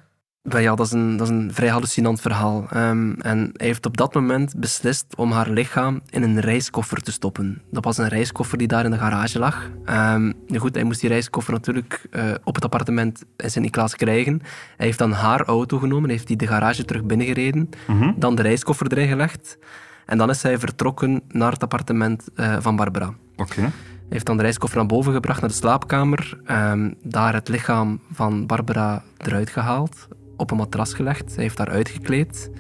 Ja, 0.49 0.75
dat 0.75 0.87
is 0.87 0.93
een, 0.93 1.17
dat 1.17 1.29
is 1.29 1.35
een 1.35 1.51
vrij 1.53 1.69
hallucinant 1.69 2.21
verhaal. 2.21 2.67
Um, 2.75 3.21
en 3.21 3.51
hij 3.53 3.67
heeft 3.67 3.87
op 3.87 3.97
dat 3.97 4.15
moment 4.15 4.55
beslist 4.57 5.07
om 5.17 5.33
haar 5.33 5.51
lichaam 5.51 6.01
in 6.11 6.23
een 6.23 6.41
reiskoffer 6.41 7.03
te 7.03 7.13
stoppen. 7.13 7.63
Dat 7.71 7.85
was 7.85 7.99
een 7.99 8.09
reiskoffer 8.09 8.59
die 8.59 8.67
daar 8.67 8.85
in 8.85 8.91
de 8.91 8.99
garage 8.99 9.39
lag. 9.39 9.71
Um, 9.91 10.35
nu 10.47 10.59
goed, 10.59 10.75
hij 10.75 10.85
moest 10.85 11.01
die 11.01 11.09
reiskoffer 11.11 11.53
natuurlijk 11.53 12.07
uh, 12.11 12.23
op 12.45 12.55
het 12.55 12.65
appartement 12.65 13.25
in 13.37 13.51
Sint-Niklaas 13.51 13.97
krijgen. 13.97 14.43
Hij 14.77 14.87
heeft 14.87 14.99
dan 14.99 15.13
haar 15.13 15.45
auto 15.45 15.79
genomen, 15.79 16.11
heeft 16.11 16.27
die 16.27 16.37
de 16.37 16.47
garage 16.47 16.85
terug 16.85 17.05
binnengereden, 17.05 17.69
Mhm. 17.87 18.13
dan 18.17 18.35
de 18.35 18.43
reiskoffer 18.43 18.93
erin 18.93 19.09
gelegd. 19.09 19.59
En 20.07 20.19
dan 20.19 20.31
is 20.31 20.43
hij 20.43 20.59
vertrokken 20.59 21.23
naar 21.29 21.53
het 21.53 21.63
appartement 21.63 22.29
uh, 22.35 22.57
van 22.61 22.77
Barbara. 22.77 23.07
Oké. 23.37 23.53
Okay. 23.59 23.71
Heeft 24.09 24.27
dan 24.27 24.37
de 24.37 24.43
reiskoffer 24.43 24.79
naar 24.79 24.87
boven 24.87 25.13
gebracht, 25.13 25.41
naar 25.41 25.51
de 25.51 25.57
slaapkamer. 25.57 26.39
Um, 26.51 26.95
daar 27.03 27.35
het 27.35 27.49
lichaam 27.49 28.01
van 28.13 28.47
Barbara 28.47 29.03
eruit 29.17 29.51
gehaald 29.51 30.09
op 30.37 30.51
een 30.51 30.57
matras 30.57 30.95
gelegd. 30.95 31.35
Hij 31.35 31.45
heeft 31.45 31.59
haar 31.59 31.71
uitgekleed. 31.71 32.51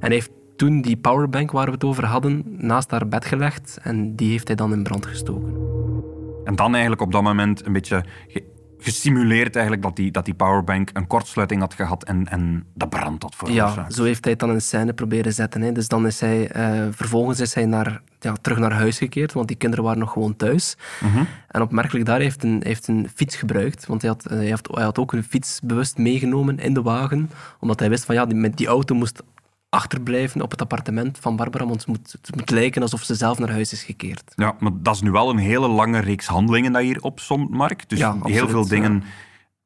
En 0.00 0.10
heeft 0.10 0.30
toen 0.56 0.80
die 0.80 0.96
powerbank 0.96 1.50
waar 1.50 1.66
we 1.66 1.72
het 1.72 1.84
over 1.84 2.04
hadden 2.04 2.44
naast 2.46 2.90
haar 2.90 3.08
bed 3.08 3.24
gelegd. 3.24 3.78
En 3.82 4.16
die 4.16 4.30
heeft 4.30 4.46
hij 4.46 4.56
dan 4.56 4.72
in 4.72 4.82
brand 4.82 5.06
gestoken. 5.06 5.54
En 6.44 6.56
dan 6.56 6.72
eigenlijk 6.72 7.02
op 7.02 7.12
dat 7.12 7.22
moment 7.22 7.66
een 7.66 7.72
beetje 7.72 8.04
gesimuleerd 8.82 9.54
eigenlijk 9.54 9.84
dat 9.84 9.96
die, 9.96 10.10
dat 10.10 10.24
die 10.24 10.34
powerbank 10.34 10.90
een 10.92 11.06
kortsluiting 11.06 11.60
had 11.60 11.74
gehad 11.74 12.04
en, 12.04 12.28
en 12.28 12.66
de 12.74 12.88
brand 12.88 13.22
had 13.22 13.34
veroorzaakt. 13.34 13.74
Ja, 13.74 13.90
zo 13.90 14.04
heeft 14.04 14.22
hij 14.22 14.32
het 14.32 14.40
dan 14.40 14.50
in 14.50 14.60
scène 14.60 14.92
proberen 14.92 15.32
zetten. 15.32 15.60
Hè. 15.60 15.72
Dus 15.72 15.88
dan 15.88 16.06
is 16.06 16.20
hij, 16.20 16.56
uh, 16.56 16.88
vervolgens 16.90 17.40
is 17.40 17.54
hij 17.54 17.66
naar, 17.66 18.02
ja, 18.20 18.32
terug 18.40 18.58
naar 18.58 18.72
huis 18.72 18.98
gekeerd, 18.98 19.32
want 19.32 19.48
die 19.48 19.56
kinderen 19.56 19.84
waren 19.84 20.00
nog 20.00 20.12
gewoon 20.12 20.36
thuis. 20.36 20.76
Mm-hmm. 21.00 21.26
En 21.48 21.62
opmerkelijk 21.62 22.06
daar 22.06 22.20
heeft 22.20 22.42
een, 22.42 22.60
heeft 22.64 22.88
een 22.88 23.08
fiets 23.14 23.36
gebruikt, 23.36 23.86
want 23.86 24.02
hij 24.02 24.10
had, 24.10 24.24
hij, 24.28 24.50
had, 24.50 24.68
hij 24.72 24.84
had 24.84 24.98
ook 24.98 25.12
een 25.12 25.24
fiets 25.24 25.60
bewust 25.64 25.98
meegenomen 25.98 26.58
in 26.58 26.74
de 26.74 26.82
wagen, 26.82 27.30
omdat 27.60 27.80
hij 27.80 27.88
wist 27.88 28.04
van 28.04 28.14
ja, 28.14 28.26
die, 28.26 28.36
met 28.36 28.56
die 28.56 28.66
auto 28.66 28.94
moest 28.94 29.22
achterblijven 29.72 30.42
op 30.42 30.50
het 30.50 30.60
appartement 30.60 31.18
van 31.18 31.36
Barbara, 31.36 31.66
want 31.66 31.78
het 31.78 31.86
moet, 31.86 32.12
het 32.12 32.36
moet 32.36 32.50
lijken 32.50 32.82
alsof 32.82 33.02
ze 33.02 33.14
zelf 33.14 33.38
naar 33.38 33.50
huis 33.50 33.72
is 33.72 33.82
gekeerd. 33.82 34.32
Ja, 34.36 34.56
maar 34.58 34.72
dat 34.74 34.94
is 34.94 35.00
nu 35.00 35.10
wel 35.10 35.30
een 35.30 35.38
hele 35.38 35.68
lange 35.68 35.98
reeks 35.98 36.26
handelingen 36.26 36.72
dat 36.72 36.82
hier 36.82 37.02
opzomt, 37.02 37.50
Mark. 37.50 37.88
Dus 37.88 37.98
ja, 37.98 38.16
heel 38.22 38.48
veel 38.48 38.68
dingen 38.68 38.92
ja. 38.92 39.08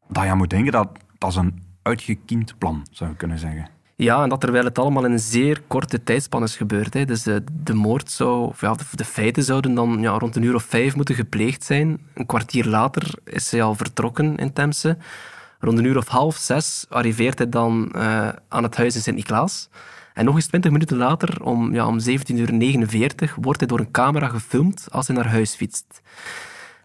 dat 0.09 0.25
je 0.25 0.35
moet 0.35 0.51
denken, 0.51 0.73
dat, 0.73 0.89
dat 1.19 1.31
is 1.31 1.37
een 1.37 1.63
uitgekiend 1.83 2.59
plan, 2.59 2.87
zou 2.91 3.11
je 3.11 3.17
kunnen 3.17 3.39
zeggen. 3.39 3.69
Ja, 3.97 4.23
en 4.23 4.29
dat 4.29 4.41
terwijl 4.41 4.65
het 4.65 4.79
allemaal 4.79 5.05
in 5.05 5.13
een 5.13 5.19
zeer 5.19 5.63
korte 5.67 6.03
tijdspan 6.03 6.43
is 6.43 6.57
gebeurd. 6.57 6.95
Hè. 6.95 7.05
Dus 7.05 7.23
de, 7.23 7.45
de 7.63 7.75
moord 7.75 8.11
zou, 8.11 8.47
of 8.47 8.61
ja, 8.61 8.75
de, 8.75 8.85
de, 8.91 9.05
feiten 9.05 9.43
zouden 9.43 9.75
dan 9.75 10.01
ja, 10.01 10.11
rond 10.11 10.37
een 10.37 10.43
uur 10.43 10.55
of 10.55 10.63
vijf 10.63 10.97
moeten 10.97 11.15
gepleegd 11.15 11.65
zijn. 11.65 12.01
Een 12.15 12.27
kwartier 12.27 12.67
later 12.67 13.15
is 13.25 13.51
hij 13.51 13.63
al 13.63 13.75
vertrokken 13.75 14.37
in 14.37 14.53
Temse. 14.53 14.97
Rond 15.59 15.79
een 15.79 15.85
uur 15.85 15.97
of 15.97 16.09
half 16.09 16.37
zes 16.37 16.87
arriveert 16.89 17.39
hij 17.39 17.49
dan 17.49 17.93
uh, 17.97 18.29
aan 18.49 18.63
het 18.63 18.77
huis 18.77 18.95
in 18.95 19.01
Sint-Niklaas. 19.01 19.69
En 20.17 20.25
nog 20.25 20.35
eens 20.35 20.47
20 20.47 20.71
minuten 20.71 20.97
later, 20.97 21.43
om, 21.43 21.75
ja, 21.75 21.87
om 21.87 21.99
17.49 22.01 22.05
uur, 22.33 23.35
wordt 23.41 23.61
hij 23.61 23.69
door 23.69 23.81
een 23.81 23.91
camera 23.91 24.29
gefilmd 24.29 24.87
als 24.91 25.07
hij 25.07 25.17
naar 25.17 25.29
huis 25.29 25.55
fietst. 25.55 26.03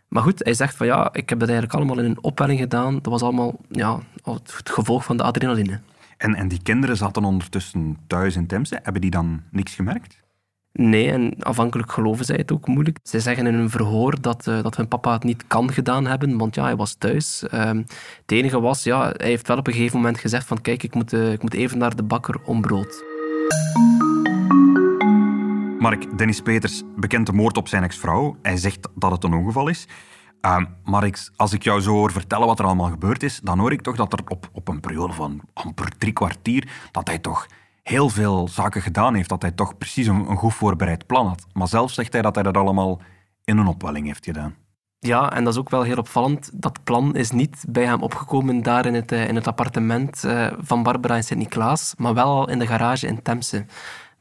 Maar 0.07 0.23
goed, 0.23 0.43
hij 0.43 0.53
zegt 0.53 0.75
van 0.75 0.87
ja, 0.87 1.09
ik 1.13 1.29
heb 1.29 1.39
dat 1.39 1.49
eigenlijk 1.49 1.77
allemaal 1.77 2.03
in 2.03 2.09
een 2.09 2.23
opwelling 2.23 2.59
gedaan. 2.59 2.93
Dat 2.93 3.05
was 3.11 3.21
allemaal 3.21 3.59
ja, 3.69 3.99
het 4.23 4.51
gevolg 4.63 5.03
van 5.03 5.17
de 5.17 5.23
adrenaline. 5.23 5.79
En, 6.17 6.35
en 6.35 6.47
die 6.47 6.61
kinderen 6.63 6.97
zaten 6.97 7.23
ondertussen 7.23 7.97
thuis 8.07 8.35
in 8.35 8.47
Temse. 8.47 8.79
Hebben 8.83 9.01
die 9.01 9.11
dan 9.11 9.41
niks 9.51 9.75
gemerkt? 9.75 10.19
Nee, 10.73 11.11
en 11.11 11.33
afhankelijk 11.39 11.91
geloven 11.91 12.25
zij 12.25 12.35
het 12.35 12.51
ook 12.51 12.67
moeilijk. 12.67 12.97
Zij 13.03 13.19
zeggen 13.19 13.47
in 13.47 13.53
een 13.53 13.69
verhoor 13.69 14.21
dat, 14.21 14.47
uh, 14.47 14.63
dat 14.63 14.75
hun 14.75 14.87
papa 14.87 15.13
het 15.13 15.23
niet 15.23 15.47
kan 15.47 15.71
gedaan 15.71 16.07
hebben, 16.07 16.37
want 16.37 16.55
ja, 16.55 16.63
hij 16.63 16.75
was 16.75 16.93
thuis. 16.93 17.43
Uh, 17.53 17.65
het 18.21 18.31
enige 18.31 18.59
was, 18.59 18.83
ja, 18.83 19.13
hij 19.17 19.27
heeft 19.27 19.47
wel 19.47 19.57
op 19.57 19.67
een 19.67 19.73
gegeven 19.73 19.97
moment 19.97 20.19
gezegd 20.19 20.47
van 20.47 20.61
kijk, 20.61 20.83
ik 20.83 20.95
moet, 20.95 21.13
uh, 21.13 21.31
ik 21.31 21.41
moet 21.41 21.53
even 21.53 21.77
naar 21.77 21.95
de 21.95 22.03
bakker 22.03 22.41
om 22.43 22.61
brood. 22.61 23.10
Mark, 25.79 26.17
Dennis 26.17 26.41
Peters 26.41 26.83
bekent 26.95 27.25
de 27.25 27.33
moord 27.33 27.57
op 27.57 27.67
zijn 27.67 27.83
ex-vrouw. 27.83 28.37
Hij 28.41 28.57
zegt 28.57 28.87
dat 28.95 29.11
het 29.11 29.23
een 29.23 29.33
ongeval 29.33 29.67
is. 29.67 29.87
Maar 30.83 31.03
ik, 31.03 31.29
als 31.35 31.53
ik 31.53 31.63
jou 31.63 31.81
zo 31.81 31.91
hoor 31.91 32.11
vertellen 32.11 32.47
wat 32.47 32.59
er 32.59 32.65
allemaal 32.65 32.89
gebeurd 32.89 33.23
is, 33.23 33.39
dan 33.43 33.59
hoor 33.59 33.71
ik 33.71 33.81
toch 33.81 33.95
dat 33.95 34.13
er 34.13 34.19
op, 34.27 34.49
op 34.53 34.67
een 34.67 34.79
periode 34.79 35.13
van 35.13 35.41
amper 35.53 35.97
drie 35.97 36.13
kwartier, 36.13 36.69
dat 36.91 37.07
hij 37.07 37.19
toch 37.19 37.47
heel 37.83 38.09
veel 38.09 38.47
zaken 38.47 38.81
gedaan 38.81 39.15
heeft, 39.15 39.29
dat 39.29 39.41
hij 39.41 39.51
toch 39.51 39.77
precies 39.77 40.07
een, 40.07 40.29
een 40.29 40.37
goed 40.37 40.53
voorbereid 40.53 41.05
plan 41.05 41.27
had. 41.27 41.45
Maar 41.53 41.67
zelf 41.67 41.91
zegt 41.91 42.13
hij 42.13 42.21
dat 42.21 42.35
hij 42.35 42.43
dat 42.43 42.57
allemaal 42.57 43.01
in 43.43 43.57
een 43.57 43.67
opwelling 43.67 44.05
heeft 44.05 44.25
gedaan. 44.25 44.55
Ja, 45.03 45.31
en 45.31 45.43
dat 45.43 45.53
is 45.53 45.59
ook 45.59 45.69
wel 45.69 45.81
heel 45.81 45.97
opvallend. 45.97 46.49
Dat 46.53 46.83
plan 46.83 47.15
is 47.15 47.31
niet 47.31 47.63
bij 47.67 47.85
hem 47.85 48.01
opgekomen 48.01 48.63
daar 48.63 48.85
in 48.85 48.93
het, 48.93 49.11
eh, 49.11 49.27
in 49.27 49.35
het 49.35 49.47
appartement 49.47 50.23
eh, 50.23 50.47
van 50.57 50.83
Barbara 50.83 51.15
in 51.15 51.23
Sint-Niklaas, 51.23 51.93
maar 51.97 52.13
wel 52.13 52.49
in 52.49 52.59
de 52.59 52.67
garage 52.67 53.07
in 53.07 53.21
Temse 53.21 53.65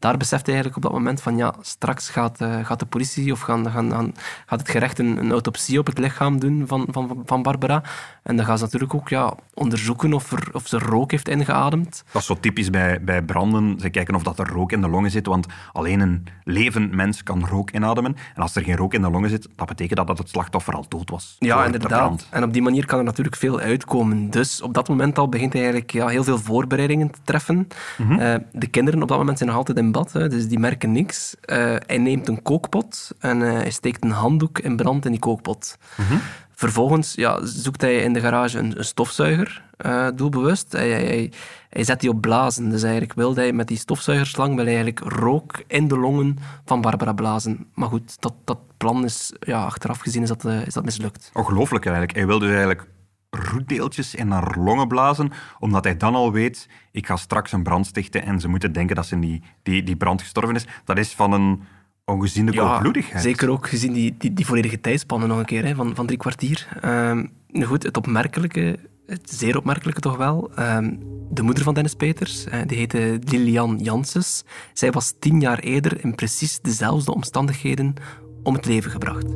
daar 0.00 0.16
beseft 0.16 0.46
hij 0.46 0.54
eigenlijk 0.54 0.76
op 0.76 0.90
dat 0.90 1.00
moment 1.00 1.22
van 1.22 1.36
ja, 1.36 1.54
straks 1.60 2.08
gaat, 2.08 2.40
uh, 2.40 2.64
gaat 2.64 2.78
de 2.78 2.86
politie 2.86 3.32
of 3.32 3.40
gaan, 3.40 3.70
gaan, 3.70 3.90
gaan, 3.90 4.14
gaat 4.46 4.60
het 4.60 4.68
gerecht 4.68 4.98
een, 4.98 5.16
een, 5.16 5.30
autopsie 5.30 5.78
op 5.78 5.86
het 5.86 5.98
lichaam 5.98 6.40
doen 6.40 6.66
van, 6.66 6.86
van, 6.90 7.22
van 7.26 7.42
Barbara. 7.42 7.82
En 8.22 8.36
dan 8.36 8.44
gaan 8.44 8.58
ze 8.58 8.64
natuurlijk 8.64 8.94
ook 8.94 9.08
ja, 9.08 9.34
onderzoeken 9.54 10.12
of, 10.12 10.32
er, 10.32 10.48
of 10.52 10.66
ze 10.66 10.78
rook 10.78 11.10
heeft 11.10 11.28
ingeademd. 11.28 12.04
Dat 12.12 12.20
is 12.20 12.26
zo 12.26 12.36
typisch 12.40 12.70
bij, 12.70 13.04
bij 13.04 13.22
branden. 13.22 13.80
Ze 13.80 13.90
kijken 13.90 14.14
of 14.14 14.22
dat 14.22 14.38
er 14.38 14.48
rook 14.48 14.72
in 14.72 14.80
de 14.80 14.88
longen 14.88 15.10
zit, 15.10 15.26
want 15.26 15.46
alleen 15.72 16.00
een 16.00 16.26
levend 16.44 16.92
mens 16.92 17.22
kan 17.22 17.46
rook 17.46 17.70
inademen. 17.70 18.16
En 18.34 18.42
als 18.42 18.56
er 18.56 18.64
geen 18.64 18.76
rook 18.76 18.94
in 18.94 19.02
de 19.02 19.10
longen 19.10 19.30
zit, 19.30 19.48
dat 19.56 19.68
betekent 19.68 19.96
dat, 19.96 20.06
dat 20.06 20.18
het 20.18 20.28
slachtoffer 20.28 20.74
al 20.74 20.84
dood 20.88 21.10
was. 21.10 21.36
Ja, 21.38 21.64
inderdaad. 21.64 22.26
En 22.30 22.42
op 22.42 22.52
die 22.52 22.62
manier 22.62 22.86
kan 22.86 22.98
er 22.98 23.04
natuurlijk 23.04 23.36
veel 23.36 23.60
uitkomen. 23.60 24.30
Dus 24.30 24.62
op 24.62 24.74
dat 24.74 24.88
moment 24.88 25.18
al 25.18 25.28
begint 25.28 25.52
hij 25.52 25.62
eigenlijk 25.62 25.92
ja, 25.92 26.06
heel 26.06 26.24
veel 26.24 26.38
voorbereidingen 26.38 27.10
te 27.10 27.20
treffen. 27.24 27.68
Mm 27.96 28.18
de 28.52 28.66
kinderen 28.66 29.02
op 29.02 29.08
dat 29.08 29.18
moment 29.18 29.38
zijn 29.38 29.48
nog 29.48 29.58
altijd 29.58 29.78
in 29.78 29.89
bad, 29.92 30.12
hè, 30.12 30.29
dus 30.29 30.48
die 30.48 30.59
merken 30.59 30.92
niks. 30.92 31.35
Uh, 31.40 31.57
hij 31.87 31.98
neemt 31.98 32.29
een 32.29 32.42
kookpot 32.42 33.11
en 33.18 33.40
uh, 33.40 33.53
hij 33.53 33.70
steekt 33.70 34.05
een 34.05 34.11
handdoek 34.11 34.59
in 34.59 34.76
brand 34.76 35.05
in 35.05 35.11
die 35.11 35.20
kookpot. 35.20 35.76
Mm 35.96 36.20
Vervolgens 36.61 37.14
ja, 37.14 37.46
zoekt 37.46 37.81
hij 37.81 37.96
in 37.96 38.12
de 38.12 38.20
garage 38.20 38.59
een, 38.59 38.79
een 38.79 38.85
stofzuiger, 38.85 39.62
uh, 39.87 40.09
doelbewust. 40.14 40.72
Hij, 40.72 40.90
hij, 40.90 41.33
hij, 41.70 41.85
zet 41.85 42.00
die 42.00 42.11
op 42.11 42.20
blazen. 42.20 42.70
Dus 42.70 42.83
eigenlijk 42.83 43.14
wil 43.14 43.35
hij 43.35 43.53
met 43.53 43.68
die 43.68 43.79
stofzuigerslang 43.79 44.55
wil 44.55 44.64
hij 44.64 44.74
eigenlijk 44.74 45.12
rook 45.12 45.62
in 45.66 45.88
de 45.88 45.98
longen 45.98 46.38
van 46.64 46.81
Barbara 46.81 47.12
blazen. 47.12 47.66
Maar 47.74 47.88
goed, 47.88 48.20
dat, 48.20 48.35
dat 48.44 48.59
plan 48.76 49.05
is, 49.05 49.33
ja, 49.40 49.64
achteraf 49.64 49.98
gezien 49.98 50.22
is 50.22 50.29
dat, 50.29 50.44
is 50.44 50.74
dat 50.74 50.85
mislukt. 50.85 51.31
Ongelooflijk 51.33 51.85
eigenlijk. 51.85 52.16
Hij 52.16 52.26
wilde 52.26 52.44
dus 52.44 52.55
eigenlijk 52.55 52.87
roetdeeltjes 53.30 54.14
in 54.14 54.30
haar 54.30 54.58
longen 54.58 54.88
blazen, 54.88 55.30
omdat 55.58 55.84
hij 55.84 55.96
dan 55.96 56.14
al 56.14 56.32
weet, 56.32 56.68
ik 56.92 57.06
ga 57.06 57.16
straks 57.16 57.52
een 57.52 57.62
brand 57.62 57.86
stichten 57.86 58.22
en 58.22 58.40
ze 58.40 58.48
moeten 58.48 58.72
denken 58.72 58.96
dat 58.96 59.06
ze 59.06 59.14
in 59.14 59.20
die, 59.20 59.42
die, 59.62 59.82
die 59.82 59.96
brand 59.96 60.22
gestorven 60.22 60.54
is. 60.54 60.66
Dat 60.84 60.98
is 60.98 61.12
van 61.12 61.32
een 61.32 61.62
ongeziene 62.04 62.52
ja, 62.52 62.82
Zeker 63.16 63.50
ook 63.50 63.68
gezien 63.68 63.92
die, 63.92 64.14
die, 64.18 64.32
die 64.32 64.46
volledige 64.46 64.80
tijdspannen 64.80 65.28
nog 65.28 65.38
een 65.38 65.44
keer, 65.44 65.64
hè, 65.64 65.74
van, 65.74 65.94
van 65.94 66.06
drie 66.06 66.18
kwartier. 66.18 66.68
Um, 66.84 67.30
goed, 67.62 67.82
het 67.82 67.96
opmerkelijke, 67.96 68.78
het 69.06 69.30
zeer 69.30 69.56
opmerkelijke 69.56 70.00
toch 70.00 70.16
wel, 70.16 70.50
um, 70.58 70.98
de 71.30 71.42
moeder 71.42 71.64
van 71.64 71.74
Dennis 71.74 71.94
Peters, 71.94 72.44
die 72.66 72.78
heette 72.78 73.18
Lilian 73.24 73.78
Janssens. 73.78 74.44
Zij 74.72 74.90
was 74.90 75.14
tien 75.18 75.40
jaar 75.40 75.58
eerder 75.58 76.04
in 76.04 76.14
precies 76.14 76.60
dezelfde 76.60 77.14
omstandigheden 77.14 77.94
om 78.42 78.54
het 78.54 78.66
leven 78.66 78.90
gebracht. 78.90 79.26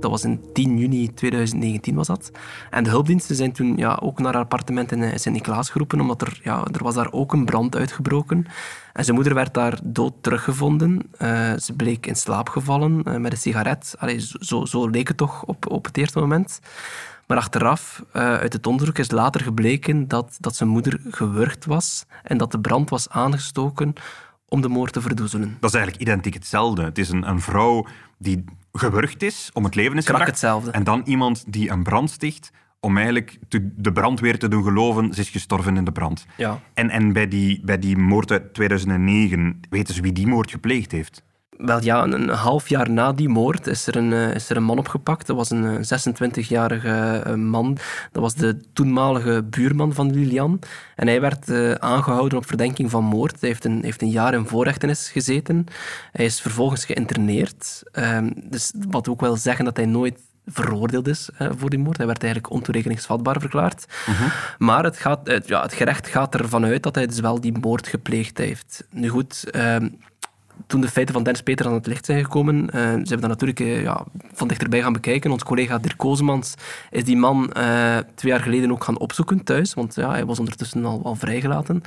Dat 0.00 0.10
was 0.10 0.24
in 0.24 0.40
10 0.52 0.78
juni 0.78 1.14
2019 1.14 1.94
was 1.94 2.06
dat. 2.06 2.30
En 2.70 2.84
de 2.84 2.90
hulpdiensten 2.90 3.36
zijn 3.36 3.52
toen 3.52 3.76
ja, 3.76 3.98
ook 4.02 4.18
naar 4.18 4.32
haar 4.32 4.42
appartement 4.42 4.92
in 4.92 5.02
eh, 5.02 5.16
Sint-Niklaas 5.16 5.70
geroepen, 5.70 6.00
omdat 6.00 6.22
er, 6.22 6.40
ja, 6.42 6.64
er 6.72 6.82
was 6.82 6.94
daar 6.94 7.12
ook 7.12 7.32
een 7.32 7.44
brand 7.44 7.76
uitgebroken. 7.76 8.46
En 8.92 9.04
zijn 9.04 9.16
moeder 9.16 9.34
werd 9.34 9.54
daar 9.54 9.78
dood 9.84 10.12
teruggevonden. 10.20 11.10
Uh, 11.22 11.52
ze 11.56 11.72
bleek 11.76 12.06
in 12.06 12.16
slaap 12.16 12.48
gevallen 12.48 13.02
uh, 13.04 13.16
met 13.16 13.32
een 13.32 13.38
sigaret. 13.38 13.94
Allee, 13.98 14.26
zo, 14.40 14.64
zo 14.64 14.88
leek 14.88 15.08
het 15.08 15.16
toch 15.16 15.44
op, 15.44 15.70
op 15.70 15.84
het 15.84 15.96
eerste 15.96 16.18
moment. 16.18 16.60
Maar 17.26 17.36
achteraf, 17.36 18.04
uit 18.12 18.52
het 18.52 18.66
onderzoek, 18.66 18.98
is 18.98 19.10
later 19.10 19.40
gebleken 19.40 20.08
dat, 20.08 20.36
dat 20.40 20.56
zijn 20.56 20.68
moeder 20.68 21.00
gewurgd 21.10 21.64
was 21.64 22.04
en 22.22 22.38
dat 22.38 22.52
de 22.52 22.60
brand 22.60 22.90
was 22.90 23.08
aangestoken 23.08 23.94
om 24.48 24.60
de 24.60 24.68
moord 24.68 24.92
te 24.92 25.00
verdoezelen. 25.00 25.56
Dat 25.60 25.70
is 25.70 25.76
eigenlijk 25.76 26.08
identiek 26.08 26.34
hetzelfde. 26.34 26.82
Het 26.82 26.98
is 26.98 27.08
een, 27.08 27.28
een 27.28 27.40
vrouw 27.40 27.86
die 28.18 28.44
gewurgd 28.78 29.22
is, 29.22 29.50
om 29.52 29.64
het 29.64 29.74
leven 29.74 29.96
is 29.96 30.06
gebracht. 30.06 30.26
hetzelfde. 30.26 30.70
En 30.70 30.84
dan 30.84 31.02
iemand 31.04 31.44
die 31.52 31.70
een 31.70 31.82
brand 31.82 32.10
sticht, 32.10 32.50
om 32.80 32.96
eigenlijk 32.96 33.38
de 33.76 33.92
brandweer 33.92 34.38
te 34.38 34.48
doen 34.48 34.62
geloven, 34.62 35.14
ze 35.14 35.20
is 35.20 35.28
gestorven 35.30 35.76
in 35.76 35.84
de 35.84 35.92
brand. 35.92 36.26
Ja. 36.36 36.60
En, 36.74 36.90
en 36.90 37.12
bij, 37.12 37.28
die, 37.28 37.60
bij 37.64 37.78
die 37.78 37.96
moord 37.96 38.30
uit 38.30 38.54
2009, 38.54 39.60
weten 39.70 39.94
ze 39.94 40.02
wie 40.02 40.12
die 40.12 40.26
moord 40.26 40.50
gepleegd 40.50 40.92
heeft? 40.92 41.22
Wel 41.58 41.82
ja, 41.82 42.02
een, 42.02 42.28
half 42.28 42.68
jaar 42.68 42.90
na 42.90 43.12
die 43.12 43.28
moord 43.28 43.66
is 43.66 43.86
er 43.86 43.96
een, 43.96 44.12
eh, 44.12 44.34
is 44.34 44.50
er 44.50 44.56
een 44.56 44.64
man 44.64 44.78
opgepakt. 44.78 45.26
Dat 45.26 45.36
was 45.36 45.50
een 45.50 45.84
26-jarige 45.84 47.22
eh, 47.24 47.34
man. 47.34 47.78
Dat 48.12 48.22
was 48.22 48.34
de 48.34 48.60
toenmalige 48.72 49.42
buurman 49.42 49.92
van 49.92 50.10
Lilian. 50.10 50.58
En 50.96 51.06
hij 51.06 51.20
werd 51.20 51.48
uh, 51.48 51.72
aangehouden 51.72 52.38
op 52.38 52.46
verdenking 52.46 52.90
van 52.90 53.04
moord. 53.04 53.40
Hij 53.40 53.48
heeft 53.48 53.64
een, 53.64 53.82
heeft 53.82 54.02
een 54.02 54.10
jaar 54.10 54.34
in 54.34 54.46
voorrechtenis 54.46 55.10
gezeten. 55.10 55.66
Hij 56.12 56.24
is 56.24 56.40
vervolgens 56.40 56.84
geïnterneerd. 56.84 57.82
Uh, 57.92 58.18
dus 58.44 58.72
wat 58.88 59.08
ook 59.08 59.20
wil 59.20 59.36
zeggen 59.36 59.64
dat 59.64 59.76
hij 59.76 59.86
nooit 59.86 60.20
veroordeeld 60.46 61.08
is 61.08 61.28
voor 61.38 61.70
die 61.70 61.78
moord. 61.78 61.96
Hij 61.96 62.06
werd 62.06 62.22
eigenlijk 62.22 62.52
ontoerekeningsvatbaar 62.52 63.40
verklaard. 63.40 63.86
Uh 64.08 64.20
Maar 64.58 64.84
het, 64.84 64.98
gaat, 64.98 65.40
ja, 65.46 65.62
het 65.62 65.72
gerecht 65.72 66.08
gaat 66.08 66.34
ervan 66.34 66.64
uit 66.64 66.82
dat 66.82 66.94
hij 66.94 67.06
dus 67.06 67.20
wel 67.20 67.40
die 67.40 67.58
moord 67.58 67.86
gepleegd 67.86 68.38
heeft. 68.38 68.86
Nu 68.90 69.08
goed, 69.08 69.50
ehm, 69.50 69.88
toen 70.66 70.80
de 70.80 70.88
feiten 70.88 71.14
van 71.14 71.22
Dennis 71.22 71.42
Peter 71.42 71.66
aan 71.66 71.72
het 71.72 71.86
licht 71.86 72.04
zijn 72.04 72.24
gekomen, 72.24 72.56
uh, 72.56 72.70
ze 72.72 72.78
hebben 72.88 73.20
dat 73.20 73.28
natuurlijk 73.28 73.60
uh, 73.60 73.82
ja, 73.82 74.04
van 74.32 74.48
dichterbij 74.48 74.82
gaan 74.82 74.92
bekijken. 74.92 75.30
Ons 75.30 75.42
collega 75.42 75.78
Dirk 75.78 75.96
Kozemans 75.96 76.54
is 76.90 77.04
die 77.04 77.16
man 77.16 77.50
uh, 77.56 77.96
twee 78.14 78.32
jaar 78.32 78.40
geleden 78.40 78.70
ook 78.70 78.84
gaan 78.84 78.98
opzoeken 78.98 79.44
thuis, 79.44 79.74
want 79.74 79.94
ja, 79.94 80.10
hij 80.10 80.24
was 80.24 80.38
ondertussen 80.38 80.84
al, 80.84 81.00
al 81.04 81.14
vrijgelaten. 81.14 81.82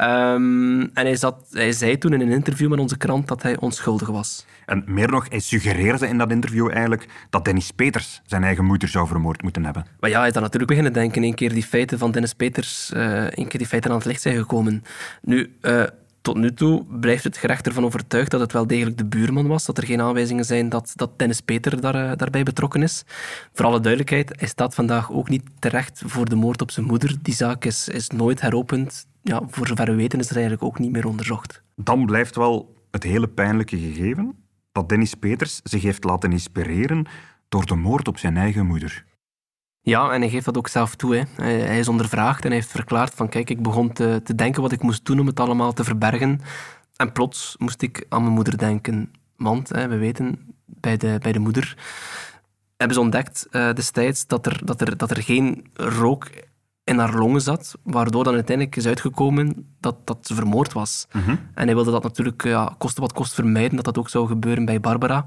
Um, 0.00 0.80
en 0.80 1.04
hij, 1.04 1.16
zat, 1.16 1.36
hij 1.50 1.72
zei 1.72 1.98
toen 1.98 2.12
in 2.12 2.20
een 2.20 2.30
interview 2.30 2.70
met 2.70 2.78
onze 2.78 2.96
krant 2.96 3.28
dat 3.28 3.42
hij 3.42 3.58
onschuldig 3.58 4.08
was. 4.08 4.46
En 4.66 4.84
meer 4.86 5.10
nog, 5.10 5.26
hij 5.28 5.40
suggereerde 5.40 6.08
in 6.08 6.18
dat 6.18 6.30
interview 6.30 6.70
eigenlijk 6.70 7.08
dat 7.30 7.44
Dennis 7.44 7.70
Peters 7.70 8.22
zijn 8.26 8.44
eigen 8.44 8.64
moeder 8.64 8.88
zou 8.88 9.06
vermoord 9.06 9.42
moeten 9.42 9.64
hebben. 9.64 9.86
Maar 10.00 10.10
ja, 10.10 10.18
hij 10.18 10.26
is 10.26 10.32
dan 10.32 10.42
natuurlijk 10.42 10.70
beginnen 10.70 10.92
denken, 10.92 11.22
een 11.22 11.34
keer 11.34 11.52
die 11.52 11.62
feiten 11.62 11.98
van 11.98 12.10
Dennis 12.10 12.34
Peters, 12.34 12.90
een 12.94 13.48
keer 13.48 13.58
die 13.58 13.66
feiten 13.66 13.90
aan 13.90 13.96
het 13.96 14.06
licht 14.06 14.22
zijn 14.22 14.36
gekomen. 14.36 14.84
Nu, 15.22 15.56
tot 16.24 16.36
nu 16.36 16.54
toe 16.54 16.84
blijft 17.00 17.24
het 17.24 17.36
gerecht 17.36 17.66
ervan 17.66 17.84
overtuigd 17.84 18.30
dat 18.30 18.40
het 18.40 18.52
wel 18.52 18.66
degelijk 18.66 18.98
de 18.98 19.04
buurman 19.04 19.46
was, 19.46 19.64
dat 19.64 19.78
er 19.78 19.86
geen 19.86 20.00
aanwijzingen 20.00 20.44
zijn 20.44 20.68
dat, 20.68 20.92
dat 20.94 21.18
Dennis 21.18 21.40
Peter 21.40 21.80
daar, 21.80 21.94
uh, 21.94 22.12
daarbij 22.16 22.42
betrokken 22.42 22.82
is. 22.82 23.04
Voor 23.52 23.64
alle 23.64 23.80
duidelijkheid, 23.80 24.32
hij 24.38 24.48
staat 24.48 24.74
vandaag 24.74 25.12
ook 25.12 25.28
niet 25.28 25.42
terecht 25.58 26.02
voor 26.06 26.28
de 26.28 26.34
moord 26.34 26.62
op 26.62 26.70
zijn 26.70 26.86
moeder. 26.86 27.16
Die 27.22 27.34
zaak 27.34 27.64
is, 27.64 27.88
is 27.88 28.08
nooit 28.08 28.40
heropend. 28.40 29.06
Ja, 29.22 29.42
voor 29.48 29.66
zover 29.66 29.86
we 29.86 29.94
weten 29.94 30.18
is 30.18 30.28
er 30.28 30.34
eigenlijk 30.34 30.64
ook 30.64 30.78
niet 30.78 30.90
meer 30.90 31.06
onderzocht. 31.06 31.62
Dan 31.76 32.06
blijft 32.06 32.36
wel 32.36 32.74
het 32.90 33.02
hele 33.02 33.28
pijnlijke 33.28 33.78
gegeven 33.78 34.34
dat 34.72 34.88
Dennis 34.88 35.14
Peters 35.14 35.60
zich 35.62 35.82
heeft 35.82 36.04
laten 36.04 36.32
inspireren 36.32 37.06
door 37.48 37.66
de 37.66 37.74
moord 37.74 38.08
op 38.08 38.18
zijn 38.18 38.36
eigen 38.36 38.66
moeder. 38.66 39.04
Ja, 39.84 40.10
en 40.10 40.20
hij 40.20 40.30
geeft 40.30 40.44
dat 40.44 40.56
ook 40.56 40.68
zelf 40.68 40.94
toe. 40.94 41.16
Hè. 41.16 41.44
Hij 41.44 41.78
is 41.78 41.88
ondervraagd 41.88 42.42
en 42.42 42.48
hij 42.48 42.56
heeft 42.56 42.70
verklaard 42.70 43.14
van 43.14 43.28
kijk, 43.28 43.50
ik 43.50 43.62
begon 43.62 43.92
te, 43.92 44.20
te 44.24 44.34
denken 44.34 44.62
wat 44.62 44.72
ik 44.72 44.82
moest 44.82 45.04
doen 45.04 45.20
om 45.20 45.26
het 45.26 45.40
allemaal 45.40 45.72
te 45.72 45.84
verbergen. 45.84 46.40
En 46.96 47.12
plots 47.12 47.54
moest 47.58 47.82
ik 47.82 48.06
aan 48.08 48.22
mijn 48.22 48.34
moeder 48.34 48.58
denken. 48.58 49.12
Want, 49.36 49.68
hè, 49.68 49.88
we 49.88 49.96
weten, 49.96 50.54
bij 50.64 50.96
de, 50.96 51.18
bij 51.22 51.32
de 51.32 51.38
moeder 51.38 51.76
hebben 52.76 52.96
ze 52.96 53.02
ontdekt 53.02 53.46
uh, 53.50 53.72
destijds 53.72 54.26
dat 54.26 54.46
er, 54.46 54.60
dat, 54.64 54.80
er, 54.80 54.96
dat 54.96 55.10
er 55.10 55.22
geen 55.22 55.66
rook 55.74 56.30
in 56.84 56.98
haar 56.98 57.14
longen 57.14 57.40
zat, 57.40 57.74
waardoor 57.82 58.24
dan 58.24 58.34
uiteindelijk 58.34 58.76
is 58.76 58.86
uitgekomen 58.86 59.74
dat, 59.80 59.96
dat 60.04 60.18
ze 60.20 60.34
vermoord 60.34 60.72
was. 60.72 61.06
Mhm. 61.12 61.30
En 61.30 61.64
hij 61.66 61.74
wilde 61.74 61.90
dat 61.90 62.02
natuurlijk 62.02 62.44
ja, 62.44 62.74
koste 62.78 63.00
wat 63.00 63.12
kost 63.12 63.34
vermijden, 63.34 63.76
dat 63.76 63.84
dat 63.84 63.98
ook 63.98 64.08
zou 64.08 64.26
gebeuren 64.26 64.64
bij 64.64 64.80
Barbara. 64.80 65.24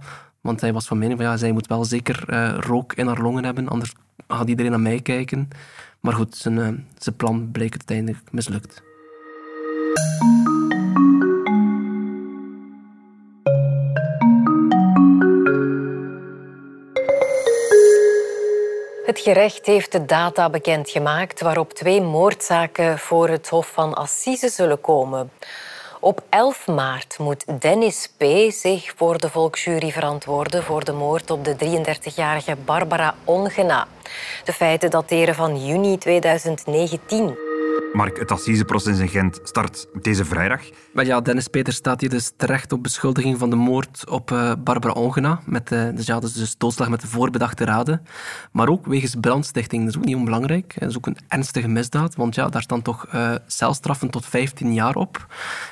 Want 0.48 0.62
hij 0.62 0.74
was 0.74 0.88
van 0.88 0.98
mening 0.98 1.20
van 1.20 1.28
ja, 1.28 1.38
zij 1.38 1.52
moet 1.52 1.68
wel 1.68 1.86
zeker 1.86 2.24
uh, 2.28 2.58
rook 2.60 2.94
in 2.94 3.08
haar 3.08 3.22
longen 3.22 3.44
hebben, 3.44 3.68
anders 3.68 3.94
gaat 4.28 4.48
iedereen 4.48 4.72
naar 4.72 4.80
mij 4.80 5.00
kijken. 5.00 5.48
Maar 6.00 6.14
goed, 6.14 6.36
zijn, 6.36 6.58
uh, 6.58 6.68
zijn 6.98 7.16
plan 7.16 7.52
bleek 7.52 7.72
uiteindelijk 7.72 8.32
mislukt. 8.32 8.82
Het 19.06 19.20
gerecht 19.20 19.66
heeft 19.66 19.92
de 19.92 20.06
data 20.06 20.50
bekendgemaakt 20.50 21.42
waarop 21.42 21.74
twee 21.74 22.02
moordzaken 22.02 23.00
voor 23.00 23.30
het 23.30 23.50
Hof 23.50 23.72
van 23.72 23.94
Assise 23.94 24.50
zullen 24.50 24.82
komen. 24.82 25.30
Op 26.08 26.24
11 26.30 26.68
maart 26.68 27.18
moet 27.20 27.62
Dennis 27.62 28.10
P. 28.18 28.24
zich 28.50 28.94
voor 28.96 29.18
de 29.18 29.30
volksjury 29.30 29.92
verantwoorden 29.92 30.64
voor 30.64 30.84
de 30.84 30.92
moord 30.92 31.32
op 31.32 31.46
de 31.46 31.56
33-jarige 31.56 32.56
Barbara 32.66 33.16
Ongena. 33.24 33.88
De 34.44 34.54
feiten 34.54 34.90
dateren 34.90 35.36
van 35.36 35.66
juni 35.66 35.98
2019. 35.98 37.47
Mark, 37.98 38.20
het 38.20 38.32
assiseproces 38.32 39.00
in 39.00 39.08
Gent 39.08 39.40
start 39.44 39.88
deze 40.02 40.26
vrijdag. 40.26 40.62
Maar 40.94 41.06
ja, 41.06 41.22
Dennis 41.22 41.48
Peters 41.48 41.76
staat 41.76 42.02
hier 42.02 42.10
dus 42.10 42.32
terecht 42.36 42.72
op 42.72 42.84
beschuldiging 42.84 43.38
van 43.38 43.50
de 43.50 43.56
moord 43.56 44.10
op 44.10 44.32
uh, 44.32 44.52
Barbara 44.60 44.94
Ongena. 44.94 45.40
Met, 45.46 45.72
uh, 45.72 45.90
dus 45.96 46.06
ja, 46.06 46.20
dus, 46.20 46.34
dus 46.34 46.58
doodslag 46.58 46.90
met 46.90 47.02
de 47.02 47.08
voorbedachte 47.08 47.66
raden. 47.66 48.06
Maar 48.52 48.70
ook 48.70 48.86
wegens 48.86 49.16
brandstichting. 49.20 49.84
Dat 49.84 49.92
is 49.94 49.98
ook 49.98 50.06
niet 50.06 50.16
onbelangrijk. 50.16 50.76
Dat 50.80 50.90
is 50.90 50.98
ook 50.98 51.06
een 51.06 51.18
ernstige 51.28 51.68
misdaad. 51.68 52.16
Want 52.16 52.36
ja, 52.36 52.48
daar 52.48 52.62
staan 52.62 52.82
toch 52.82 53.08
uh, 53.14 53.36
celstraffen 53.48 54.10
tot 54.10 54.26
15 54.26 54.74
jaar 54.74 54.96
op. 54.96 55.28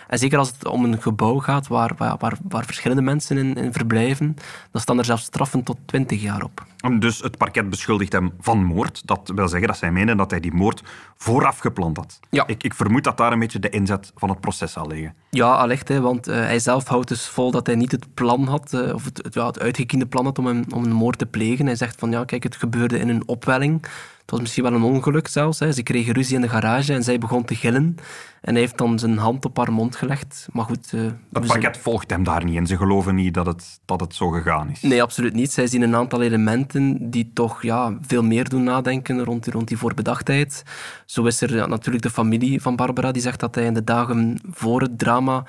En 0.08 0.20
zeker 0.20 0.38
als 0.38 0.48
het 0.48 0.66
om 0.66 0.84
een 0.84 1.02
gebouw 1.02 1.40
gaat 1.40 1.68
waar, 1.68 1.92
waar, 1.98 2.16
waar, 2.20 2.38
waar 2.50 2.66
verschillende 2.66 3.02
mensen 3.02 3.38
in, 3.38 3.56
in, 3.56 3.74
verblijven, 3.74 4.36
dan 4.72 4.82
staan 4.82 4.98
er 4.98 5.06
zelfs 5.06 5.24
straffen 5.24 5.64
tot 5.64 5.78
20 5.86 6.22
jaar 6.22 6.44
op. 6.44 6.66
Dus 7.00 7.20
het 7.20 7.38
parket 7.38 7.70
beschuldigt 7.70 8.12
hem 8.12 8.34
van 8.40 8.64
moord. 8.64 9.08
Dat 9.08 9.32
wil 9.36 9.48
zeggen 9.48 9.68
dat 9.68 9.78
zij 9.78 9.92
menen 9.92 10.18
dat 10.18 10.32
hij 10.32 10.40
die 10.40 10.54
moord 10.54 10.84
vooraf 11.16 11.60
gepland 11.60 11.98
had. 11.98 12.15
Ja. 12.30 12.48
Ik, 12.48 12.64
ik 12.64 12.74
vermoed 12.74 13.04
dat 13.04 13.18
daar 13.18 13.32
een 13.32 13.40
beetje 13.40 13.60
de 13.60 13.70
inzet 13.70 14.12
van 14.16 14.30
het 14.30 14.40
proces 14.40 14.72
zal 14.72 14.88
liggen. 14.88 15.16
Ja, 15.30 15.56
allicht. 15.56 15.88
Hè, 15.88 16.02
want 16.02 16.28
uh, 16.28 16.36
hij 16.36 16.60
zelf 16.60 16.88
houdt 16.88 17.08
dus 17.08 17.28
vol 17.28 17.52
dat 17.52 17.68
hij 17.68 17.76
niet 17.76 17.92
het 17.92 18.14
plan 18.14 18.48
had, 18.48 18.74
uh, 18.74 18.94
of 18.94 19.06
het, 19.06 19.18
het, 19.24 19.34
ja, 19.34 19.46
het 19.46 19.60
uitgekiende 19.60 20.06
plan 20.06 20.26
had 20.26 20.40
om 20.40 20.48
een, 20.48 20.66
om 20.74 20.84
een 20.84 20.92
moord 20.92 21.18
te 21.18 21.26
plegen. 21.26 21.66
Hij 21.66 21.76
zegt 21.76 22.00
van, 22.00 22.12
ja, 22.12 22.26
kijk, 22.26 22.44
het 22.44 22.56
gebeurde 22.56 23.00
in 23.00 23.10
een 23.10 23.28
opwelling. 23.28 23.86
Het 24.26 24.34
was 24.34 24.44
misschien 24.44 24.64
wel 24.64 24.74
een 24.74 24.84
ongeluk 24.84 25.28
zelfs. 25.28 25.60
Hè. 25.60 25.72
Ze 25.72 25.84
kregen 25.84 26.14
ruzie 26.14 26.36
in 26.36 26.42
de 26.42 26.50
garage 26.50 26.94
en 26.94 27.04
zij 27.04 27.18
begon 27.18 27.46
te 27.46 27.56
gillen. 27.56 27.96
En 28.42 28.52
hij 28.52 28.60
heeft 28.60 28.78
dan 28.78 29.00
zijn 29.00 29.18
hand 29.18 29.46
op 29.46 29.58
haar 29.58 29.74
mond 29.74 29.96
gelegd. 29.96 30.48
Maar 30.52 30.66
goed... 30.66 30.92
Uh, 30.94 31.02
het 31.34 31.48
pakket 31.48 31.78
volgt 31.78 32.10
hem 32.10 32.24
daar 32.24 32.44
niet 32.44 32.56
in. 32.56 32.68
Ze 32.68 32.78
geloven 32.78 33.16
niet 33.16 33.34
dat 33.34 33.46
het, 33.46 33.80
dat 33.86 34.00
het 34.00 34.16
zo 34.16 34.30
gegaan 34.30 34.70
is. 34.70 34.82
Nee, 34.82 35.02
absoluut 35.02 35.34
niet. 35.34 35.52
Zij 35.52 35.68
zien 35.68 35.82
een 35.82 35.96
aantal 35.96 36.22
elementen 36.22 37.10
die 37.10 37.32
toch 37.34 37.62
ja, 37.62 37.98
veel 38.02 38.24
meer 38.24 38.50
doen 38.50 38.64
nadenken 38.64 39.24
rond 39.24 39.44
die, 39.44 39.54
rond 39.54 39.68
die 39.68 39.78
voorbedachtheid. 39.78 40.64
Zo 41.06 41.24
is 41.24 41.42
er 41.42 41.56
ja, 41.56 41.66
natuurlijk 41.66 42.04
de 42.04 42.10
familie 42.10 42.62
van 42.62 42.76
Barbara, 42.76 43.12
die 43.12 43.22
zegt 43.22 43.40
dat 43.40 43.56
hij 43.56 43.66
in 43.66 43.74
de 43.74 43.84
dagen 43.84 44.40
voor 44.52 44.82
het 44.82 45.00
drama 45.00 45.44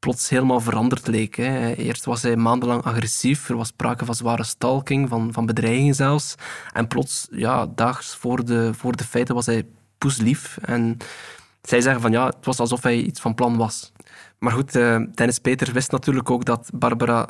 plots 0.00 0.28
helemaal 0.28 0.60
veranderd 0.60 1.06
leek. 1.06 1.36
Hè. 1.36 1.74
Eerst 1.74 2.04
was 2.04 2.22
hij 2.22 2.36
maandenlang 2.36 2.82
agressief, 2.82 3.48
er 3.48 3.56
was 3.56 3.68
sprake 3.68 4.04
van 4.04 4.14
zware 4.14 4.44
stalking, 4.44 5.08
van, 5.08 5.32
van 5.32 5.46
bedreigingen 5.46 5.94
zelfs. 5.94 6.34
En 6.72 6.88
plots, 6.88 7.28
ja, 7.30 7.66
daags 7.74 8.14
voor 8.14 8.44
de, 8.44 8.74
voor 8.74 8.96
de 8.96 9.04
feiten, 9.04 9.34
was 9.34 9.46
hij 9.46 9.66
poeslief. 9.98 10.58
En 10.62 10.96
zij 11.62 11.80
zeggen 11.80 12.02
van 12.02 12.12
ja, 12.12 12.26
het 12.26 12.44
was 12.44 12.58
alsof 12.58 12.82
hij 12.82 12.96
iets 12.96 13.20
van 13.20 13.34
plan 13.34 13.56
was. 13.56 13.92
Maar 14.38 14.52
goed, 14.52 14.76
uh, 14.76 15.00
Dennis 15.14 15.38
Peter 15.38 15.72
wist 15.72 15.90
natuurlijk 15.90 16.30
ook 16.30 16.44
dat 16.44 16.70
Barbara 16.74 17.28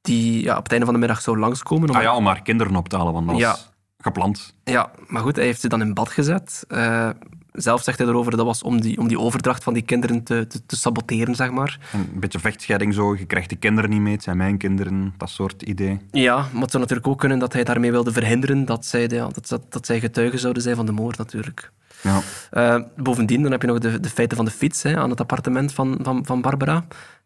die 0.00 0.42
ja, 0.42 0.56
op 0.56 0.62
het 0.62 0.70
einde 0.70 0.84
van 0.84 0.94
de 0.94 1.00
middag 1.00 1.20
zou 1.20 1.38
langskomen. 1.38 1.88
Om 1.88 1.96
ah 1.96 2.02
ja, 2.02 2.16
om 2.16 2.26
haar 2.26 2.42
kinderen 2.42 2.76
op 2.76 2.88
te 2.88 2.96
halen, 2.96 3.12
want 3.12 3.26
dat 3.26 3.40
was 3.40 3.44
ja. 3.44 3.56
gepland. 3.98 4.54
Ja, 4.64 4.90
maar 5.06 5.22
goed, 5.22 5.36
hij 5.36 5.44
heeft 5.44 5.60
ze 5.60 5.68
dan 5.68 5.80
in 5.80 5.94
bad 5.94 6.08
gezet. 6.08 6.64
Uh, 6.68 7.10
zelf 7.52 7.82
zegt 7.82 7.98
hij 7.98 8.06
erover, 8.06 8.36
dat 8.36 8.46
was 8.46 8.62
om 8.62 8.80
die, 8.80 8.98
om 8.98 9.08
die 9.08 9.18
overdracht 9.18 9.62
van 9.62 9.74
die 9.74 9.82
kinderen 9.82 10.22
te, 10.22 10.46
te, 10.46 10.66
te, 10.66 10.76
saboteren, 10.76 11.34
zeg 11.34 11.50
maar. 11.50 11.78
Een 11.92 12.20
beetje 12.20 12.38
vechtscheiding 12.38 12.94
zo, 12.94 13.16
je 13.16 13.24
krijgt 13.24 13.48
die 13.48 13.58
kinderen 13.58 13.90
niet 13.90 14.00
mee, 14.00 14.12
het 14.12 14.22
zijn 14.22 14.36
mijn 14.36 14.58
kinderen, 14.58 15.14
dat 15.16 15.30
soort 15.30 15.62
idee. 15.62 15.98
Ja, 16.10 16.36
maar 16.36 16.62
het 16.62 16.70
zou 16.70 16.82
natuurlijk 16.82 17.06
ook 17.08 17.18
kunnen 17.18 17.38
dat 17.38 17.52
hij 17.52 17.64
daarmee 17.64 17.90
wilde 17.90 18.12
verhinderen 18.12 18.64
dat 18.64 18.86
zij, 18.86 19.08
ja, 19.08 19.28
dat, 19.28 19.48
dat, 19.48 19.72
dat 19.72 19.86
zij 19.86 20.00
getuigen 20.00 20.38
zouden 20.38 20.62
zijn 20.62 20.76
van 20.76 20.86
de 20.86 20.92
moord, 20.92 21.18
natuurlijk. 21.18 21.72
Ja. 22.02 22.20
Uh, 22.52 22.84
bovendien 22.96 23.42
dan 23.42 23.50
heb 23.50 23.60
je 23.60 23.66
nog 23.66 23.78
de, 23.78 24.00
de 24.00 24.08
feiten 24.08 24.36
van 24.36 24.46
de 24.46 24.52
fiets 24.52 24.82
hè, 24.82 24.96
aan 24.96 25.10
het 25.10 25.20
appartement 25.20 25.72
van, 25.72 25.98
van, 26.02 26.26
van 26.26 26.40
Barbara. 26.40 26.84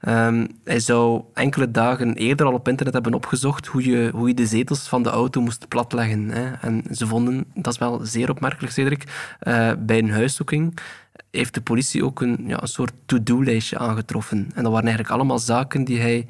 Um, 0.08 0.46
hij 0.64 0.80
zou 0.80 1.22
enkele 1.34 1.70
dagen 1.70 2.14
eerder 2.14 2.46
al 2.46 2.52
op 2.52 2.68
internet 2.68 2.94
hebben 2.94 3.14
opgezocht 3.14 3.66
hoe 3.66 3.84
je, 3.90 4.10
hoe 4.14 4.28
je 4.28 4.34
de 4.34 4.46
zetels 4.46 4.88
van 4.88 5.02
de 5.02 5.10
auto 5.10 5.40
moest 5.40 5.68
platleggen. 5.68 6.28
Hè. 6.28 6.52
En 6.60 6.84
ze 6.90 7.06
vonden, 7.06 7.44
dat 7.54 7.72
is 7.72 7.78
wel 7.78 8.00
zeer 8.02 8.30
opmerkelijk, 8.30 8.72
Cedric, 8.72 9.04
uh, 9.42 9.72
bij 9.78 9.98
een 9.98 10.10
huiszoeking 10.10 10.74
heeft 11.30 11.54
de 11.54 11.60
politie 11.60 12.04
ook 12.04 12.20
een, 12.20 12.44
ja, 12.46 12.62
een 12.62 12.68
soort 12.68 12.92
to-do-lijstje 13.06 13.78
aangetroffen. 13.78 14.38
En 14.54 14.62
dat 14.62 14.72
waren 14.72 14.86
eigenlijk 14.86 15.14
allemaal 15.14 15.38
zaken 15.38 15.84
die 15.84 16.00
hij 16.00 16.26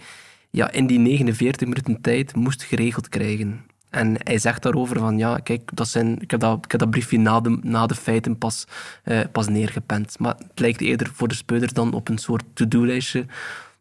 ja, 0.51 0.71
in 0.71 0.87
die 0.87 0.99
49 0.99 1.69
minuten 1.69 2.01
tijd 2.01 2.35
moest 2.35 2.63
geregeld 2.63 3.09
krijgen. 3.09 3.61
En 3.93 4.17
hij 4.19 4.39
zegt 4.39 4.63
daarover 4.63 4.99
van, 4.99 5.19
ja, 5.19 5.39
kijk, 5.39 5.71
dat 5.75 5.89
zijn, 5.89 6.21
ik, 6.21 6.31
heb 6.31 6.41
dat, 6.41 6.65
ik 6.65 6.71
heb 6.71 6.81
dat 6.81 6.91
briefje 6.91 7.19
na 7.19 7.41
de, 7.41 7.59
na 7.63 7.87
de 7.87 7.95
feiten 7.95 8.39
pas, 8.39 8.67
uh, 9.05 9.21
pas 9.33 9.49
neergepend. 9.49 10.19
Maar 10.19 10.35
het 10.39 10.59
lijkt 10.59 10.81
eerder 10.81 11.11
voor 11.15 11.29
de 11.29 11.35
speuder 11.35 11.75
dan 11.75 11.93
op 11.93 12.09
een 12.09 12.19
soort 12.19 12.45
to-do-lijstje 12.55 13.27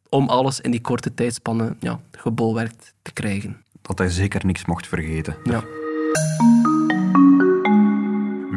om 0.10 0.30
alles 0.30 0.62
in 0.62 0.72
die 0.72 0.82
korte 0.82 1.14
tijdspannen 1.14 1.78
ja, 1.80 2.00
gebolwerkt 2.12 2.94
te 3.02 3.14
krijgen. 3.14 3.64
Dat 3.82 3.98
hij 3.98 4.10
zeker 4.10 4.46
niks 4.46 4.66
mocht 4.66 4.88
vergeten. 4.88 5.36
Ja. 5.44 5.64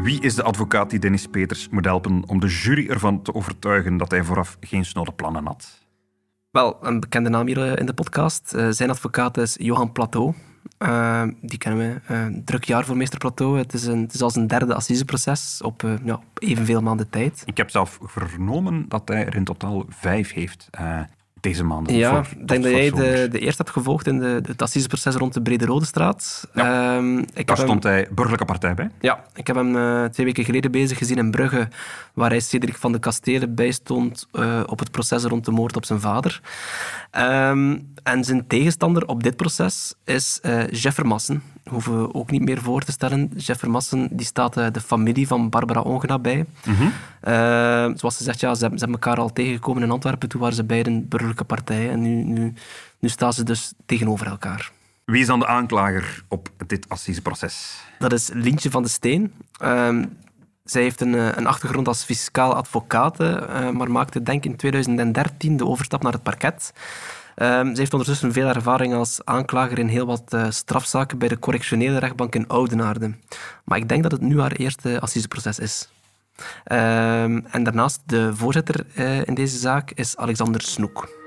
Wie 0.02 0.20
is 0.20 0.34
de 0.34 0.42
advocaat 0.42 0.90
die 0.90 0.98
Dennis 0.98 1.26
Peters 1.26 1.68
moet 1.68 1.84
helpen 1.84 2.28
om 2.28 2.40
de 2.40 2.46
jury 2.46 2.88
ervan 2.88 3.22
te 3.22 3.34
overtuigen 3.34 3.96
dat 3.96 4.10
hij 4.10 4.24
vooraf 4.24 4.56
geen 4.60 4.84
snode 4.84 5.12
plannen 5.12 5.46
had? 5.46 5.82
Wel, 6.50 6.76
een 6.80 7.00
bekende 7.00 7.28
naam 7.28 7.46
hier 7.46 7.70
eh, 7.70 7.76
in 7.76 7.86
de 7.86 7.94
podcast. 7.94 8.52
Uh, 8.56 8.66
zijn 8.70 8.90
advocaat 8.90 9.36
is 9.36 9.56
Johan 9.58 9.92
Plateau. 9.92 10.34
Uh, 10.78 11.22
die 11.40 11.58
kennen 11.58 12.02
we. 12.06 12.14
Uh, 12.14 12.42
druk 12.44 12.64
jaar 12.64 12.84
voor 12.84 12.96
meester 12.96 13.18
Plateau. 13.18 13.58
Het 13.58 13.72
is, 13.72 13.84
een, 13.84 14.00
het 14.00 14.14
is 14.14 14.22
als 14.22 14.36
een 14.36 14.46
derde 14.46 14.74
assiseproces 14.74 15.60
op 15.62 15.82
uh, 15.82 15.94
ja, 16.04 16.20
evenveel 16.38 16.80
maanden 16.80 17.10
tijd. 17.10 17.42
Ik 17.44 17.56
heb 17.56 17.70
zelf 17.70 17.98
vernomen 18.02 18.88
dat 18.88 19.08
hij 19.08 19.26
er 19.26 19.34
in 19.34 19.44
totaal 19.44 19.84
vijf 19.88 20.32
heeft 20.32 20.68
deze 21.44 21.64
maanden. 21.64 21.94
Ja, 21.94 22.18
ik 22.18 22.48
denk 22.48 22.62
dat 22.62 22.72
jij 22.72 22.90
de, 22.90 23.28
de 23.30 23.38
eerste 23.38 23.62
hebt 23.62 23.74
gevolgd 23.74 24.06
in 24.06 24.18
de, 24.18 24.40
het 24.46 24.62
assiseproces 24.62 25.14
rond 25.14 25.34
de 25.34 25.42
Brede 25.42 25.66
Rode 25.66 25.84
Straat. 25.84 26.48
Ja, 26.54 26.96
um, 26.96 27.18
ik 27.34 27.46
daar 27.46 27.56
stond 27.56 27.82
hem, 27.82 27.92
hij 27.92 28.06
burgerlijke 28.10 28.44
partij 28.44 28.74
bij. 28.74 28.90
Ja, 29.00 29.24
ik 29.34 29.46
heb 29.46 29.56
hem 29.56 29.76
uh, 29.76 30.04
twee 30.04 30.26
weken 30.26 30.44
geleden 30.44 30.70
bezig 30.70 30.98
gezien 30.98 31.18
in 31.18 31.30
Brugge, 31.30 31.68
waar 32.14 32.30
hij 32.30 32.40
Cedric 32.40 32.76
van 32.76 32.92
de 32.92 32.98
Kastelen 32.98 33.54
bijstond 33.54 34.26
uh, 34.32 34.60
op 34.66 34.78
het 34.78 34.90
proces 34.90 35.24
rond 35.24 35.44
de 35.44 35.50
moord 35.50 35.76
op 35.76 35.84
zijn 35.84 36.00
vader. 36.00 36.40
Um, 37.18 37.92
en 38.02 38.24
zijn 38.24 38.46
tegenstander 38.46 39.06
op 39.06 39.22
dit 39.22 39.36
proces 39.36 39.94
is 40.04 40.40
uh, 40.42 40.68
Jeff 40.70 40.94
Vermassen. 40.94 41.42
Hoeven 41.68 42.02
we 42.02 42.14
ook 42.14 42.30
niet 42.30 42.42
meer 42.42 42.60
voor 42.60 42.82
te 42.82 42.92
stellen. 42.92 43.30
Jeff 43.36 43.60
Vermassen 43.60 44.08
die 44.12 44.26
staat 44.26 44.54
de 44.54 44.80
familie 44.80 45.26
van 45.26 45.48
Barbara 45.48 45.80
Ongena 45.80 46.18
bij. 46.18 46.46
Mm 46.64 46.74
-hmm. 46.74 46.92
uh, 47.28 47.32
zoals 47.94 48.16
ze 48.16 48.22
zegt, 48.22 48.40
ja, 48.40 48.54
ze, 48.54 48.58
ze 48.58 48.66
hebben 48.66 48.90
elkaar 48.90 49.16
al 49.16 49.32
tegengekomen 49.32 49.82
in 49.82 49.90
Antwerpen. 49.90 50.28
Toen 50.28 50.40
waren 50.40 50.56
ze 50.56 50.64
beiden 50.64 51.08
burgerlijke 51.08 51.33
partijen. 51.42 51.90
En 51.90 52.00
nu, 52.00 52.22
nu, 52.22 52.54
nu 52.98 53.08
staan 53.08 53.32
ze 53.32 53.42
dus 53.42 53.72
tegenover 53.86 54.26
elkaar. 54.26 54.70
Wie 55.04 55.20
is 55.20 55.26
dan 55.26 55.38
de 55.38 55.46
aanklager 55.46 56.24
op 56.28 56.48
dit 56.66 56.88
assiseproces? 56.88 57.76
Dat 57.98 58.12
is 58.12 58.30
Lintje 58.32 58.70
van 58.70 58.82
de 58.82 58.88
Steen. 58.88 59.32
Ehm, 59.58 60.04
zij 60.64 60.82
heeft 60.82 61.00
een, 61.00 61.12
een, 61.12 61.46
achtergrond 61.46 61.88
als 61.88 62.04
fiscaal 62.04 62.54
advocaat, 62.54 63.18
maar 63.72 63.90
maakte 63.90 64.22
denk 64.22 64.44
ik 64.44 64.50
in 64.50 64.56
2013 64.56 65.56
de 65.56 65.66
overstap 65.66 66.02
naar 66.02 66.12
het 66.12 66.22
parket. 66.22 66.72
Um, 67.36 67.74
ze 67.74 67.80
heeft 67.80 67.92
ondertussen 67.92 68.32
veel 68.32 68.48
ervaring 68.48 68.94
als 68.94 69.20
aanklager 69.24 69.78
in 69.78 69.88
heel 69.88 70.06
wat 70.06 70.32
uh, 70.34 70.46
strafzaken 70.50 71.18
bij 71.18 71.28
de 71.28 71.38
correctionele 71.38 71.98
rechtbank 71.98 72.34
in 72.34 72.48
Oudenaarde. 72.48 73.14
Maar 73.64 73.78
ik 73.78 73.88
denk 73.88 74.02
dat 74.02 74.12
het 74.12 74.20
nu 74.20 74.40
haar 74.40 74.52
eerste 74.52 75.00
assiseproces 75.00 75.58
is. 75.58 75.88
Um, 76.36 77.46
en 77.46 77.62
daarnaast 77.62 78.00
de 78.06 78.36
voorzitter 78.36 78.86
uh, 78.94 79.26
in 79.26 79.34
deze 79.34 79.58
zaak 79.58 79.90
is 79.90 80.16
Alexander 80.16 80.60
Snoek. 80.60 81.23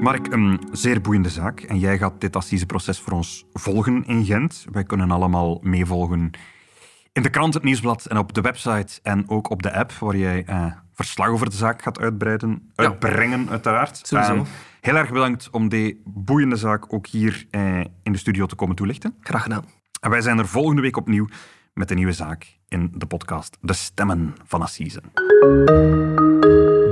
Mark, 0.00 0.32
een 0.32 0.60
zeer 0.72 1.00
boeiende 1.00 1.28
zaak. 1.28 1.60
En 1.60 1.78
jij 1.78 1.98
gaat 1.98 2.20
dit 2.20 2.36
assiseproces 2.36 3.00
voor 3.00 3.12
ons 3.12 3.46
volgen 3.52 4.04
in 4.06 4.24
Gent. 4.24 4.64
Wij 4.72 4.84
kunnen 4.84 5.10
allemaal 5.10 5.58
meevolgen 5.62 6.30
in 7.12 7.22
de 7.22 7.30
krant, 7.30 7.54
het 7.54 7.62
nieuwsblad 7.62 8.06
en 8.06 8.18
op 8.18 8.34
de 8.34 8.40
website 8.40 8.98
en 9.02 9.28
ook 9.28 9.50
op 9.50 9.62
de 9.62 9.72
app 9.72 9.92
waar 9.92 10.16
jij 10.16 10.44
uh, 10.48 10.66
verslag 10.92 11.28
over 11.28 11.50
de 11.50 11.56
zaak 11.56 11.82
gaat 11.82 11.98
uitbreiden, 11.98 12.70
uitbrengen, 12.74 13.44
ja. 13.44 13.50
uiteraard. 13.50 14.00
Sowieso. 14.02 14.34
Uh, 14.34 14.42
heel 14.80 14.96
erg 14.96 15.12
bedankt 15.12 15.50
om 15.50 15.68
die 15.68 16.02
boeiende 16.04 16.56
zaak 16.56 16.92
ook 16.92 17.06
hier 17.06 17.46
uh, 17.50 17.80
in 18.02 18.12
de 18.12 18.18
studio 18.18 18.46
te 18.46 18.54
komen 18.54 18.76
toelichten. 18.76 19.14
Graag 19.20 19.42
gedaan. 19.42 19.64
En 20.00 20.10
wij 20.10 20.20
zijn 20.20 20.38
er 20.38 20.48
volgende 20.48 20.82
week 20.82 20.96
opnieuw 20.96 21.26
met 21.74 21.90
een 21.90 21.96
nieuwe 21.96 22.12
zaak 22.12 22.58
in 22.68 22.92
de 22.94 23.06
podcast 23.06 23.56
De 23.60 23.72
Stemmen 23.72 24.34
van 24.44 24.62
Assisen. 24.62 25.02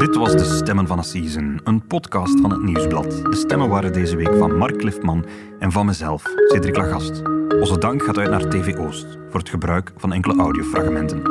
Dit 0.08 0.16
was 0.16 0.32
De 0.32 0.44
Stemmen 0.44 0.86
van 0.86 0.98
Assisen, 0.98 1.60
een 1.64 1.86
podcast 1.86 2.40
van 2.40 2.50
het 2.50 2.62
Nieuwsblad. 2.62 3.10
De 3.10 3.36
stemmen 3.36 3.68
waren 3.68 3.92
deze 3.92 4.16
week 4.16 4.34
van 4.38 4.56
Mark 4.56 4.82
Liftman 4.82 5.24
en 5.58 5.72
van 5.72 5.86
mezelf, 5.86 6.22
Cedric 6.46 6.76
Lagast. 6.76 7.22
Onze 7.60 7.78
dank 7.78 8.02
gaat 8.02 8.18
uit 8.18 8.30
naar 8.30 8.48
TV 8.48 8.76
Oost 8.76 9.06
voor 9.30 9.40
het 9.40 9.48
gebruik 9.48 9.92
van 9.96 10.12
enkele 10.12 10.40
audiofragmenten. 10.40 11.22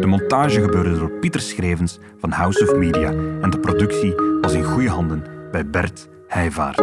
De 0.00 0.06
montage 0.06 0.60
gebeurde 0.60 0.98
door 0.98 1.10
Pieter 1.10 1.40
Schrevens 1.40 1.98
van 2.18 2.30
House 2.30 2.62
of 2.62 2.76
Media 2.76 3.10
en 3.40 3.50
de 3.50 3.60
productie 3.60 4.14
was 4.40 4.52
in 4.52 4.64
goede 4.64 4.90
handen 4.90 5.24
bij 5.50 5.70
Bert 5.70 6.08
Heijvaart. 6.26 6.82